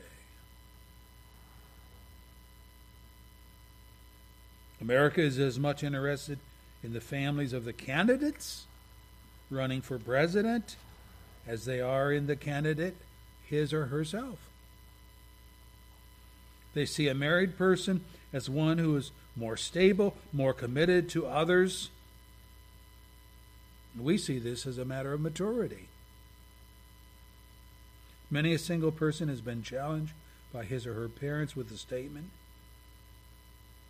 [4.82, 6.38] America is as much interested
[6.84, 8.66] in the families of the candidates
[9.50, 10.76] running for president
[11.46, 12.96] as they are in the candidate,
[13.46, 14.38] his or herself.
[16.74, 21.88] They see a married person as one who is more stable, more committed to others,
[24.02, 25.88] we see this as a matter of maturity.
[28.30, 30.12] Many a single person has been challenged
[30.52, 32.30] by his or her parents with the statement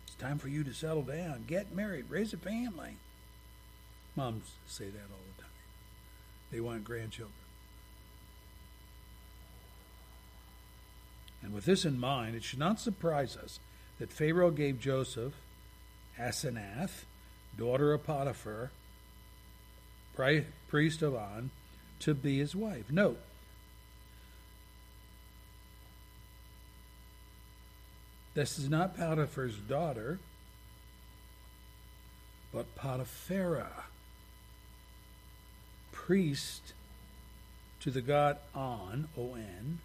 [0.07, 2.97] It's time for you to settle down, get married, raise a family.
[4.15, 5.51] Moms say that all the time.
[6.51, 7.33] They want grandchildren.
[11.41, 13.59] And with this in mind, it should not surprise us
[13.99, 15.33] that Pharaoh gave Joseph
[16.17, 17.03] Asenath,
[17.57, 18.71] daughter of Potiphar,
[20.67, 21.49] priest of On,
[21.99, 22.91] to be his wife.
[22.91, 23.19] Note,
[28.35, 30.19] This is not Potiphar's daughter,
[32.53, 33.67] but Potiphera,
[35.91, 36.73] priest
[37.81, 39.79] to the god On, O-N.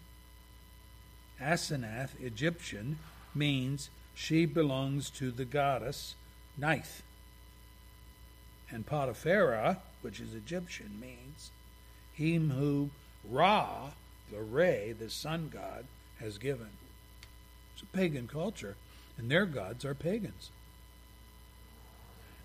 [1.41, 2.97] Asenath, Egyptian,
[3.33, 6.15] means she belongs to the goddess
[6.57, 7.03] Neith.
[8.71, 11.49] And Potiphera, which is Egyptian, means
[12.13, 12.91] him who
[13.27, 13.89] Ra,
[14.31, 15.85] the Re, the sun god,
[16.19, 16.69] has given.
[17.73, 18.75] It's a pagan culture,
[19.17, 20.51] and their gods are pagans.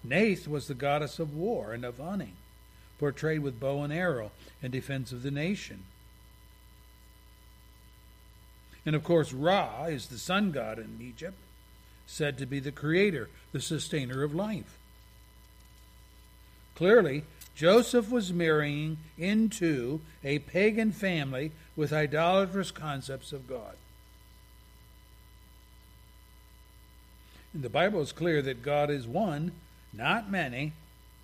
[0.02, 2.36] Neith was the goddess of war and of hunting,
[2.98, 4.30] portrayed with bow and arrow
[4.62, 5.84] in defense of the nation.
[8.86, 11.36] And of course, Ra is the sun god in Egypt,
[12.06, 14.78] said to be the creator, the sustainer of life.
[16.74, 17.24] Clearly,
[17.54, 23.76] Joseph was marrying into a pagan family with idolatrous concepts of God.
[27.52, 29.52] And the Bible is clear that God is one,
[29.92, 30.72] not many,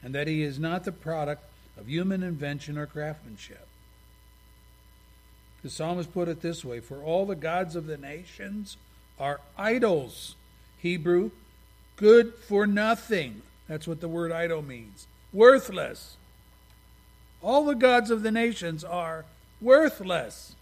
[0.03, 1.45] and that he is not the product
[1.79, 3.66] of human invention or craftsmanship.
[5.62, 8.77] The psalmist put it this way For all the gods of the nations
[9.18, 10.35] are idols.
[10.79, 11.31] Hebrew,
[11.97, 13.43] good for nothing.
[13.68, 15.07] That's what the word idol means.
[15.37, 16.16] Worthless.
[17.43, 19.26] All the gods of the nations are
[19.61, 20.55] worthless.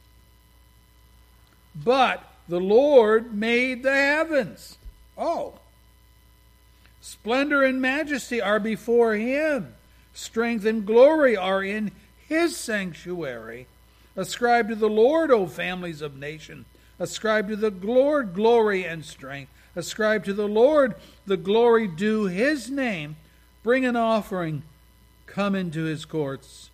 [1.76, 4.76] But the Lord made the heavens.
[5.16, 5.54] Oh.
[7.00, 9.74] Splendor and majesty are before him.
[10.12, 11.92] Strength and glory are in
[12.28, 13.68] his sanctuary.
[14.16, 16.66] Ascribe to the Lord, O families of nations.
[16.98, 19.52] Ascribe to the Lord glory and strength.
[19.76, 20.96] Ascribe to the Lord
[21.26, 23.14] the glory due his name.
[23.64, 24.62] Bring an offering.
[25.26, 26.70] Come into his courts.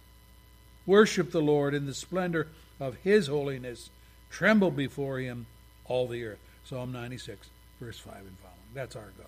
[0.84, 3.88] Worship the Lord in the splendor of his holiness.
[4.28, 5.46] Tremble before him,
[5.86, 6.40] all the earth.
[6.64, 7.48] Psalm 96,
[7.80, 8.56] verse 5 and following.
[8.74, 9.26] That's our God.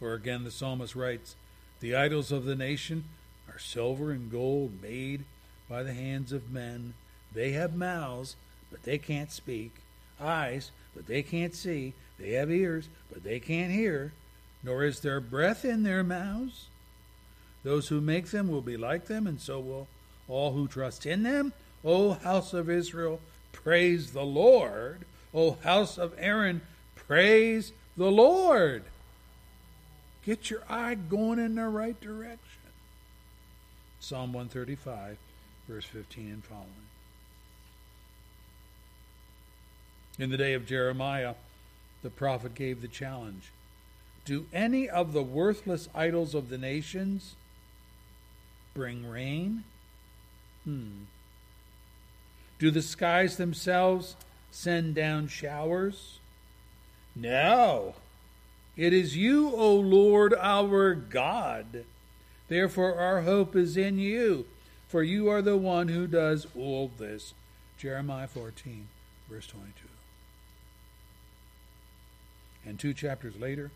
[0.00, 1.36] Or again, the psalmist writes,
[1.80, 3.04] The idols of the nation
[3.48, 5.24] are silver and gold made
[5.68, 6.94] by the hands of men.
[7.32, 8.34] They have mouths,
[8.70, 9.72] but they can't speak,
[10.20, 11.92] eyes, but they can't see,
[12.22, 14.12] they have ears, but they can't hear,
[14.62, 16.66] nor is there breath in their mouths.
[17.64, 19.88] Those who make them will be like them, and so will
[20.28, 21.52] all who trust in them.
[21.84, 23.20] O house of Israel,
[23.50, 25.00] praise the Lord.
[25.34, 26.60] O house of Aaron,
[26.94, 28.84] praise the Lord.
[30.24, 32.38] Get your eye going in the right direction.
[33.98, 35.18] Psalm 135,
[35.68, 36.68] verse 15 and following.
[40.18, 41.34] In the day of Jeremiah,
[42.02, 43.50] the prophet gave the challenge
[44.24, 47.34] Do any of the worthless idols of the nations
[48.74, 49.64] bring rain?
[50.64, 51.04] Hmm.
[52.58, 54.16] Do the skies themselves
[54.50, 56.18] send down showers?
[57.16, 57.94] No.
[58.76, 61.84] It is you, O Lord our God.
[62.48, 64.46] Therefore, our hope is in you,
[64.88, 67.34] for you are the one who does all this.
[67.78, 68.88] Jeremiah 14,
[69.28, 69.91] verse 22.
[72.64, 73.70] And two chapters later,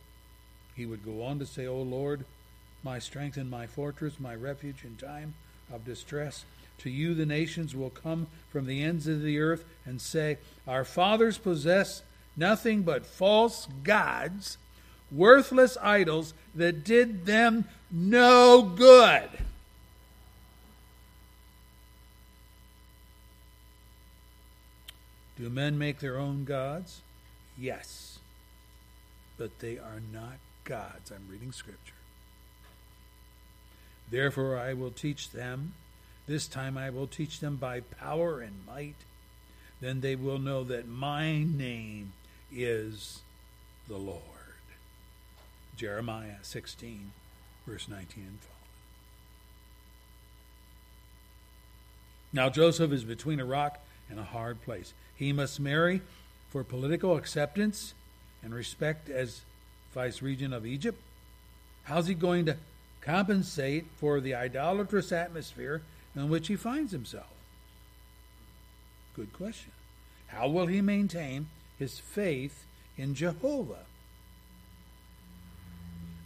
[0.74, 2.24] he would go on to say, O Lord,
[2.82, 5.34] my strength and my fortress, my refuge in time
[5.72, 6.44] of distress.
[6.78, 10.84] To you the nations will come from the ends of the earth and say, Our
[10.84, 12.02] fathers possessed
[12.36, 14.58] nothing but false gods,
[15.10, 19.30] worthless idols that did them no good.
[25.38, 27.00] Do men make their own gods?
[27.58, 28.18] Yes.
[29.38, 31.10] But they are not gods.
[31.10, 31.94] I'm reading scripture.
[34.10, 35.74] Therefore, I will teach them.
[36.26, 38.96] This time I will teach them by power and might.
[39.80, 42.12] Then they will know that my name
[42.52, 43.20] is
[43.88, 44.22] the Lord.
[45.76, 47.12] Jeremiah 16,
[47.66, 48.56] verse 19 and following.
[52.32, 53.80] Now Joseph is between a rock
[54.10, 54.94] and a hard place.
[55.14, 56.00] He must marry
[56.48, 57.94] for political acceptance
[58.46, 59.40] and respect as
[59.92, 61.02] vice regent of Egypt.
[61.82, 62.56] How's he going to
[63.00, 65.82] compensate for the idolatrous atmosphere
[66.14, 67.32] in which he finds himself?
[69.16, 69.72] Good question.
[70.28, 72.64] How will he maintain his faith
[72.96, 73.84] in Jehovah?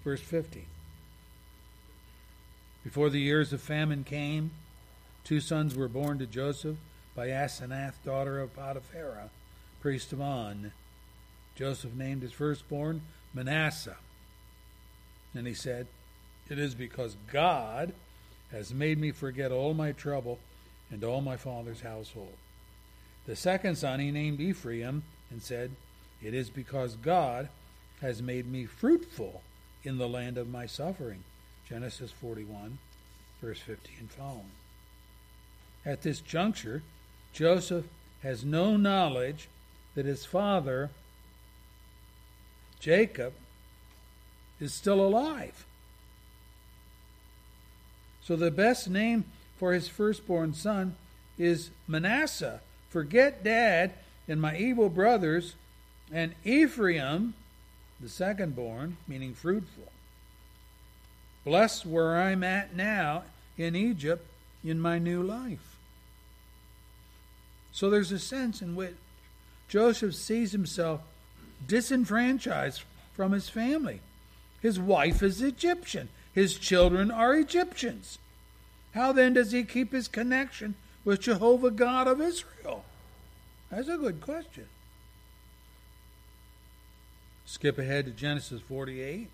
[0.05, 0.67] Verse 15.
[2.85, 4.51] Before the years of famine came,
[5.25, 6.77] two sons were born to Joseph
[7.17, 9.31] by Asenath, daughter of Potiphera,
[9.81, 10.73] priest of On.
[11.61, 13.03] Joseph named his firstborn
[13.35, 13.99] Manasseh.
[15.35, 15.87] And he said,
[16.49, 17.93] It is because God
[18.51, 20.39] has made me forget all my trouble
[20.91, 22.35] and all my father's household,
[23.27, 25.73] The second son he named Ephraim and said,
[26.23, 27.51] It is because God
[28.01, 29.43] has made me fruitful
[29.85, 31.25] in the land of my suffering.
[31.69, 32.79] Genesis 41,
[33.43, 34.51] verse 50 and following.
[35.85, 36.83] At this juncture,
[37.35, 37.85] Joseph
[38.23, 39.49] has no knowledge
[39.95, 40.91] that his father,
[42.81, 43.35] Jacob,
[44.59, 45.65] is still alive.
[48.23, 49.25] So the best name
[49.59, 50.97] for his firstborn son
[51.39, 52.61] is Manasseh.
[52.91, 53.93] Forget dad
[54.29, 55.55] and my evil brothers,
[56.13, 57.35] and Ephraim,
[58.01, 59.91] the second born, meaning fruitful.
[61.45, 63.25] Bless where I'm at now
[63.57, 64.27] in Egypt
[64.65, 65.77] in my new life.
[67.73, 68.95] So there's a sense in which
[69.69, 71.01] Joseph sees himself
[71.67, 72.83] disenfranchised
[73.13, 74.01] from his family.
[74.61, 78.19] His wife is Egyptian, his children are Egyptians.
[78.95, 82.85] How then does he keep his connection with Jehovah God of Israel?
[83.71, 84.67] That's a good question.
[87.47, 89.29] Skip ahead to Genesis 48,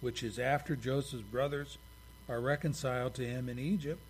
[0.00, 1.78] which is after Joseph's brothers
[2.28, 4.00] are reconciled to him in Egypt,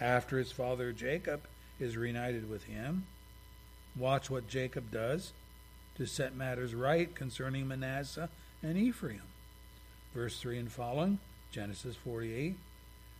[0.00, 1.42] after his father Jacob
[1.80, 3.06] is reunited with him.
[3.96, 5.32] Watch what Jacob does
[5.96, 8.28] to set matters right concerning Manasseh
[8.62, 9.22] and Ephraim.
[10.14, 11.18] Verse 3 and following,
[11.50, 12.56] Genesis 48.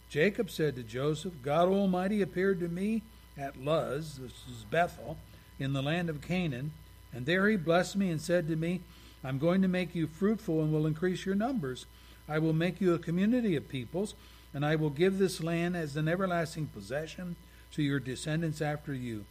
[0.09, 3.03] Jacob said to Joseph, God Almighty appeared to me
[3.37, 5.17] at Luz, this is Bethel,
[5.59, 6.73] in the land of Canaan,
[7.13, 8.81] and there he blessed me and said to me,
[9.25, 11.87] I'm going to make you fruitful and will increase your numbers.
[12.29, 14.15] I will make you a community of peoples,
[14.55, 17.37] and I will give this land as an everlasting possession
[17.73, 19.25] to your descendants after you.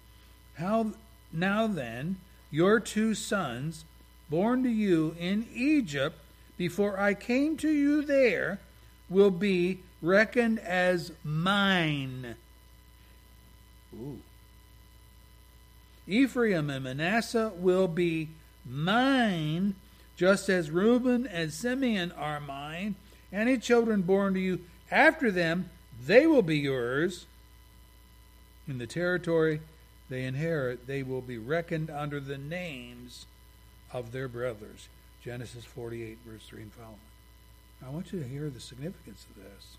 [0.55, 0.91] How
[1.31, 2.17] now then,
[2.55, 3.83] your two sons,
[4.29, 6.17] born to you in Egypt
[6.57, 8.59] before I came to you there,
[9.09, 12.35] will be reckoned as mine.
[13.93, 14.19] Ooh.
[16.07, 18.29] Ephraim and Manasseh will be
[18.65, 19.75] mine,
[20.15, 22.95] just as Reuben and Simeon are mine.
[23.33, 25.69] Any children born to you after them,
[26.05, 27.25] they will be yours.
[28.65, 29.59] In the territory
[30.09, 33.25] they inherit, they will be reckoned under the names
[33.91, 34.87] of their brothers.
[35.23, 36.99] Genesis 48, verse 3 and following.
[37.85, 39.77] I want you to hear the significance of this.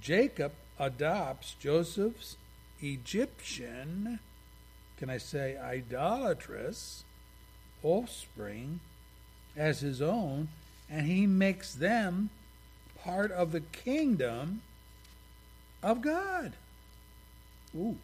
[0.00, 2.36] Jacob adopts Joseph's
[2.82, 4.18] Egyptian,
[4.98, 7.04] can I say idolatrous,
[7.82, 8.80] offspring
[9.56, 10.48] as his own,
[10.90, 12.30] and he makes them
[13.02, 14.62] part of the kingdom
[15.82, 16.52] of God.
[17.76, 17.96] Ooh.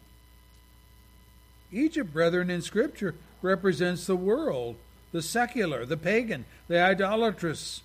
[1.71, 4.75] Egypt, brethren, in Scripture represents the world,
[5.11, 7.81] the secular, the pagan, the idolatrous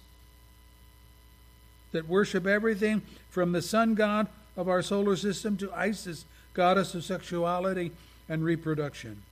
[1.93, 4.27] that worship everything from the sun god
[4.57, 7.93] of our solar system to Isis, goddess of sexuality
[8.29, 9.23] and reproduction.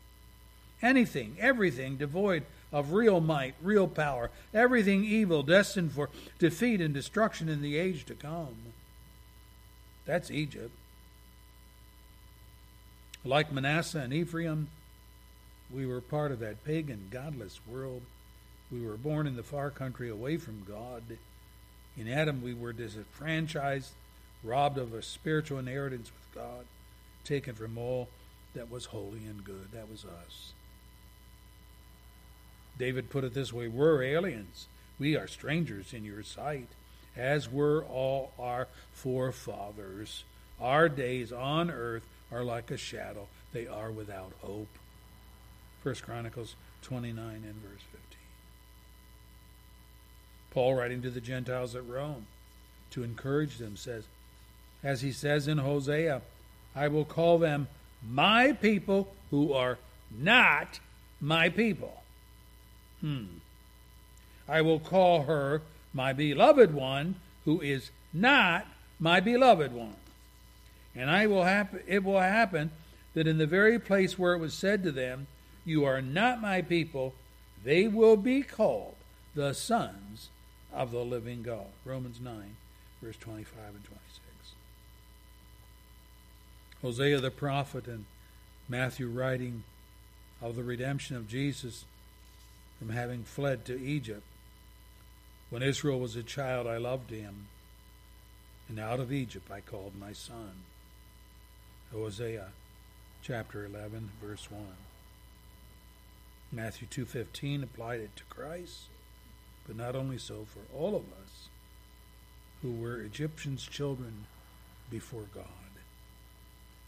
[0.81, 7.49] Anything, everything devoid of real might, real power, everything evil destined for defeat and destruction
[7.49, 8.57] in the age to come.
[10.07, 10.73] That's Egypt.
[13.25, 14.69] Like Manasseh and Ephraim,
[15.73, 18.03] we were part of that pagan, godless world.
[18.71, 21.03] We were born in the far country away from God.
[21.97, 23.93] In Adam, we were disenfranchised,
[24.43, 26.65] robbed of a spiritual inheritance with God,
[27.25, 28.09] taken from all
[28.55, 29.69] that was holy and good.
[29.73, 30.53] That was us.
[32.79, 34.67] David put it this way We're aliens.
[34.99, 36.69] We are strangers in your sight,
[37.17, 40.25] as were all our forefathers.
[40.61, 44.69] Our days on earth are like a shadow, they are without hope.
[45.83, 48.01] 1 Chronicles 29 and verse 15.
[50.51, 52.27] Paul, writing to the Gentiles at Rome
[52.91, 54.05] to encourage them, says,
[54.83, 56.23] as he says in Hosea,
[56.75, 57.69] I will call them
[58.07, 59.79] my people who are
[60.11, 60.81] not
[61.21, 62.03] my people.
[63.01, 63.25] Hmm.
[64.49, 65.63] I will call her
[65.95, 68.67] my beloved one who is not
[68.99, 69.97] my beloved one.
[70.95, 71.45] And I will
[71.87, 72.71] it will happen
[73.15, 75.27] that in the very place where it was said to them,
[75.65, 77.15] You are not my people,
[77.65, 78.95] they will be called
[79.35, 80.29] the sons
[80.73, 81.67] of the living God.
[81.85, 82.57] Romans 9,
[83.03, 84.03] verse 25 and 26.
[86.83, 88.05] Hosea the prophet and
[88.69, 89.63] Matthew writing
[90.41, 91.85] of the redemption of Jesus
[92.79, 94.25] from having fled to Egypt.
[95.51, 97.47] When Israel was a child, I loved him,
[98.69, 100.53] and out of Egypt I called my son.
[101.93, 102.49] Hosea
[103.23, 104.65] chapter 11 verse 1.
[106.51, 108.89] Matthew 2:15 applied it to Christ,
[109.67, 111.49] but not only so for all of us
[112.63, 114.27] who were Egyptians' children
[114.91, 115.47] before God.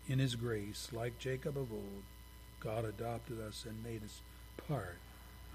[0.09, 2.03] In his grace, like Jacob of old,
[2.61, 4.21] God adopted us and made us
[4.57, 4.99] part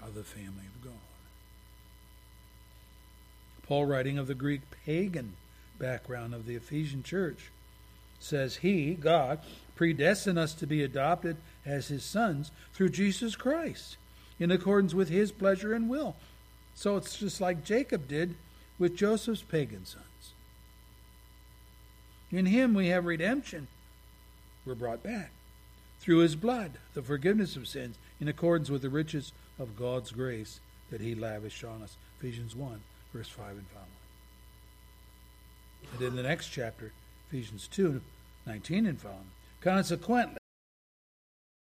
[0.00, 0.94] of the family of God.
[3.62, 5.36] Paul, writing of the Greek pagan
[5.78, 7.50] background of the Ephesian church,
[8.20, 9.40] says, He, God,
[9.74, 13.96] predestined us to be adopted as His sons through Jesus Christ,
[14.38, 16.14] in accordance with His pleasure and will.
[16.74, 18.36] So it's just like Jacob did
[18.78, 20.04] with Joseph's pagan sons.
[22.30, 23.66] In Him we have redemption.
[24.64, 25.32] We're brought back
[26.00, 30.60] through His blood, the forgiveness of sins, in accordance with the riches of God's grace
[30.90, 31.96] that He lavished on us.
[32.18, 32.80] Ephesians 1,
[33.12, 33.88] verse 5 and following.
[35.94, 36.92] And in the next chapter,
[37.30, 38.00] Ephesians 2,
[38.46, 39.30] 19 and following.
[39.60, 40.36] Consequently,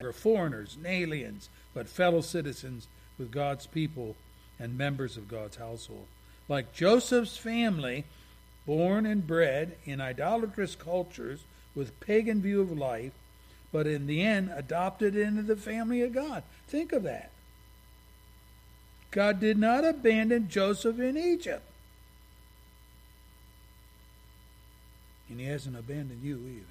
[0.01, 2.87] we're foreigners and aliens, but fellow citizens
[3.19, 4.15] with God's people
[4.59, 6.07] and members of God's household.
[6.49, 8.05] Like Joseph's family,
[8.65, 11.41] born and bred in idolatrous cultures
[11.75, 13.13] with pagan view of life,
[13.71, 16.41] but in the end adopted into the family of God.
[16.67, 17.29] Think of that.
[19.11, 21.63] God did not abandon Joseph in Egypt.
[25.33, 26.67] And he hasn't abandoned you either.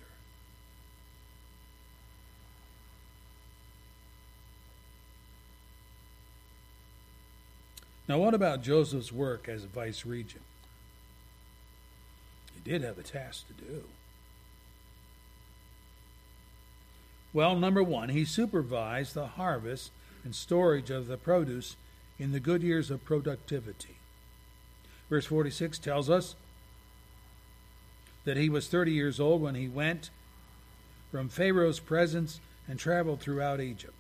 [8.07, 10.45] Now, what about Joseph's work as vice regent?
[12.55, 13.83] He did have a task to do.
[17.33, 19.91] Well, number one, he supervised the harvest
[20.23, 21.75] and storage of the produce
[22.17, 23.97] in the good years of productivity.
[25.11, 26.37] Verse 46 tells us
[28.25, 30.11] that he was 30 years old when he went
[31.11, 33.95] from Pharaoh's presence and traveled throughout Egypt.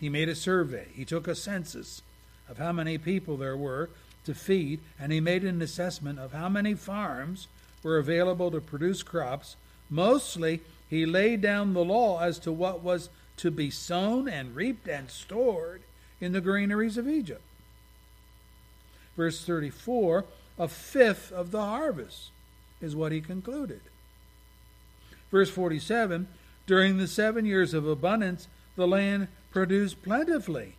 [0.00, 2.02] He made a survey, he took a census
[2.48, 3.90] of how many people there were
[4.24, 7.48] to feed, and he made an assessment of how many farms
[7.82, 9.56] were available to produce crops.
[9.90, 14.88] Mostly, he laid down the law as to what was to be sown and reaped
[14.88, 15.82] and stored
[16.20, 17.42] in the granaries of Egypt.
[19.16, 20.24] Verse 34
[20.60, 22.30] a fifth of the harvest
[22.80, 23.80] is what he concluded.
[25.30, 26.28] Verse 47
[26.66, 30.74] During the seven years of abundance, the land produced plentifully.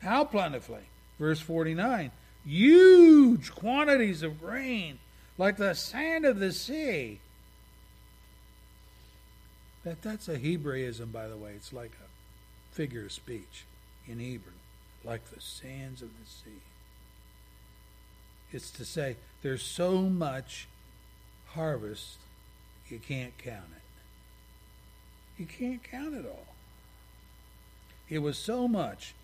[0.00, 0.84] How plentifully?
[1.18, 2.10] Verse 49
[2.44, 4.98] Huge quantities of grain,
[5.36, 7.20] like the sand of the sea.
[9.84, 11.52] That, that's a Hebraism, by the way.
[11.54, 13.64] It's like a figure of speech
[14.06, 14.52] in Hebrew,
[15.04, 16.60] like the sands of the sea.
[18.52, 20.66] It's to say there's so much
[21.54, 22.16] harvest,
[22.88, 23.82] you can't count it.
[25.40, 26.54] You can't count it all.
[28.08, 29.14] It was so much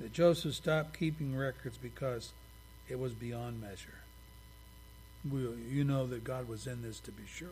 [0.00, 2.32] that Joseph stopped keeping records because
[2.88, 4.00] it was beyond measure.
[5.30, 7.48] We, you know that God was in this to be sure.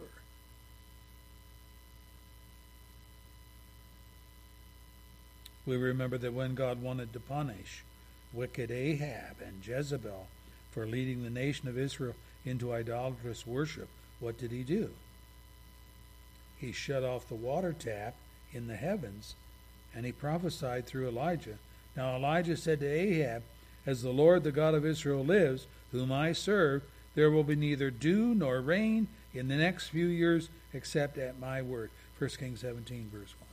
[5.64, 7.84] We remember that when God wanted to punish
[8.32, 10.26] wicked Ahab and Jezebel
[10.72, 12.14] for leading the nation of Israel
[12.44, 13.88] into idolatrous worship,
[14.18, 14.90] what did he do?
[16.58, 18.14] He shut off the water tap
[18.52, 19.34] in the heavens
[19.94, 21.58] and he prophesied through Elijah.
[21.96, 23.42] Now Elijah said to Ahab,
[23.86, 26.82] As the Lord the God of Israel lives, whom I serve,
[27.14, 31.62] there will be neither dew nor rain in the next few years except at my
[31.62, 31.90] word.
[32.18, 33.48] 1 Kings 17, verse 1.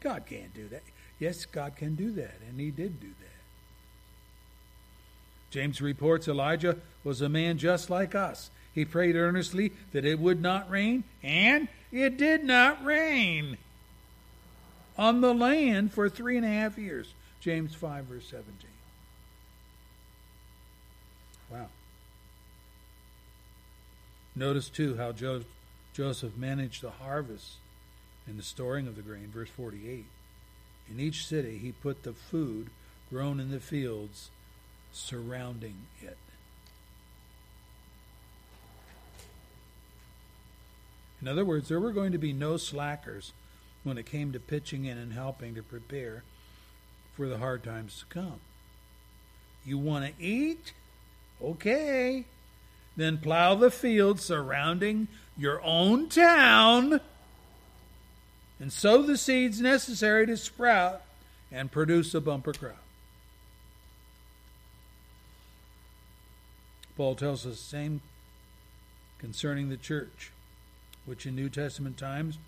[0.00, 0.82] God can't do that.
[1.18, 3.35] Yes, God can do that, and he did do that.
[5.50, 8.50] James reports Elijah was a man just like us.
[8.74, 13.56] He prayed earnestly that it would not rain, and it did not rain
[14.98, 17.14] on the land for three and a half years.
[17.40, 18.52] James 5, verse 17.
[21.50, 21.68] Wow.
[24.34, 25.44] Notice, too, how jo-
[25.94, 27.54] Joseph managed the harvest
[28.26, 29.30] and the storing of the grain.
[29.32, 30.04] Verse 48.
[30.90, 32.68] In each city he put the food
[33.10, 34.30] grown in the fields
[34.96, 36.16] surrounding it.
[41.20, 43.32] In other words, there were going to be no slackers
[43.84, 46.22] when it came to pitching in and helping to prepare
[47.14, 48.40] for the hard times to come.
[49.64, 50.72] You want to eat?
[51.42, 52.24] Okay.
[52.96, 57.00] Then plow the fields surrounding your own town
[58.58, 61.02] and sow the seeds necessary to sprout
[61.52, 62.85] and produce a bumper crop.
[66.96, 68.00] Paul tells us the same
[69.18, 70.30] concerning the church,
[71.04, 72.38] which in New Testament times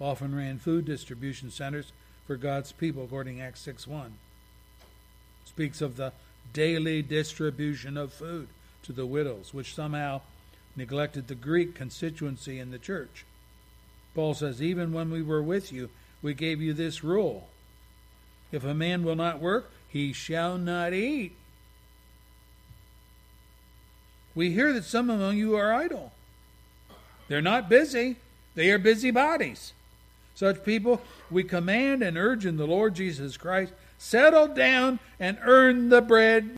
[0.00, 1.92] often ran food distribution centers
[2.26, 4.14] for God's people, according to Acts 6 1.
[5.44, 6.12] Speaks of the
[6.52, 8.48] daily distribution of food
[8.82, 10.20] to the widows, which somehow
[10.76, 13.24] neglected the Greek constituency in the church.
[14.14, 15.90] Paul says, Even when we were with you,
[16.22, 17.48] we gave you this rule.
[18.50, 21.36] If a man will not work, he shall not eat.
[24.38, 26.12] We hear that some among you are idle.
[27.26, 28.18] They're not busy,
[28.54, 29.72] they are busybodies.
[30.36, 35.88] Such people we command and urge in the Lord Jesus Christ settle down and earn
[35.88, 36.46] the bread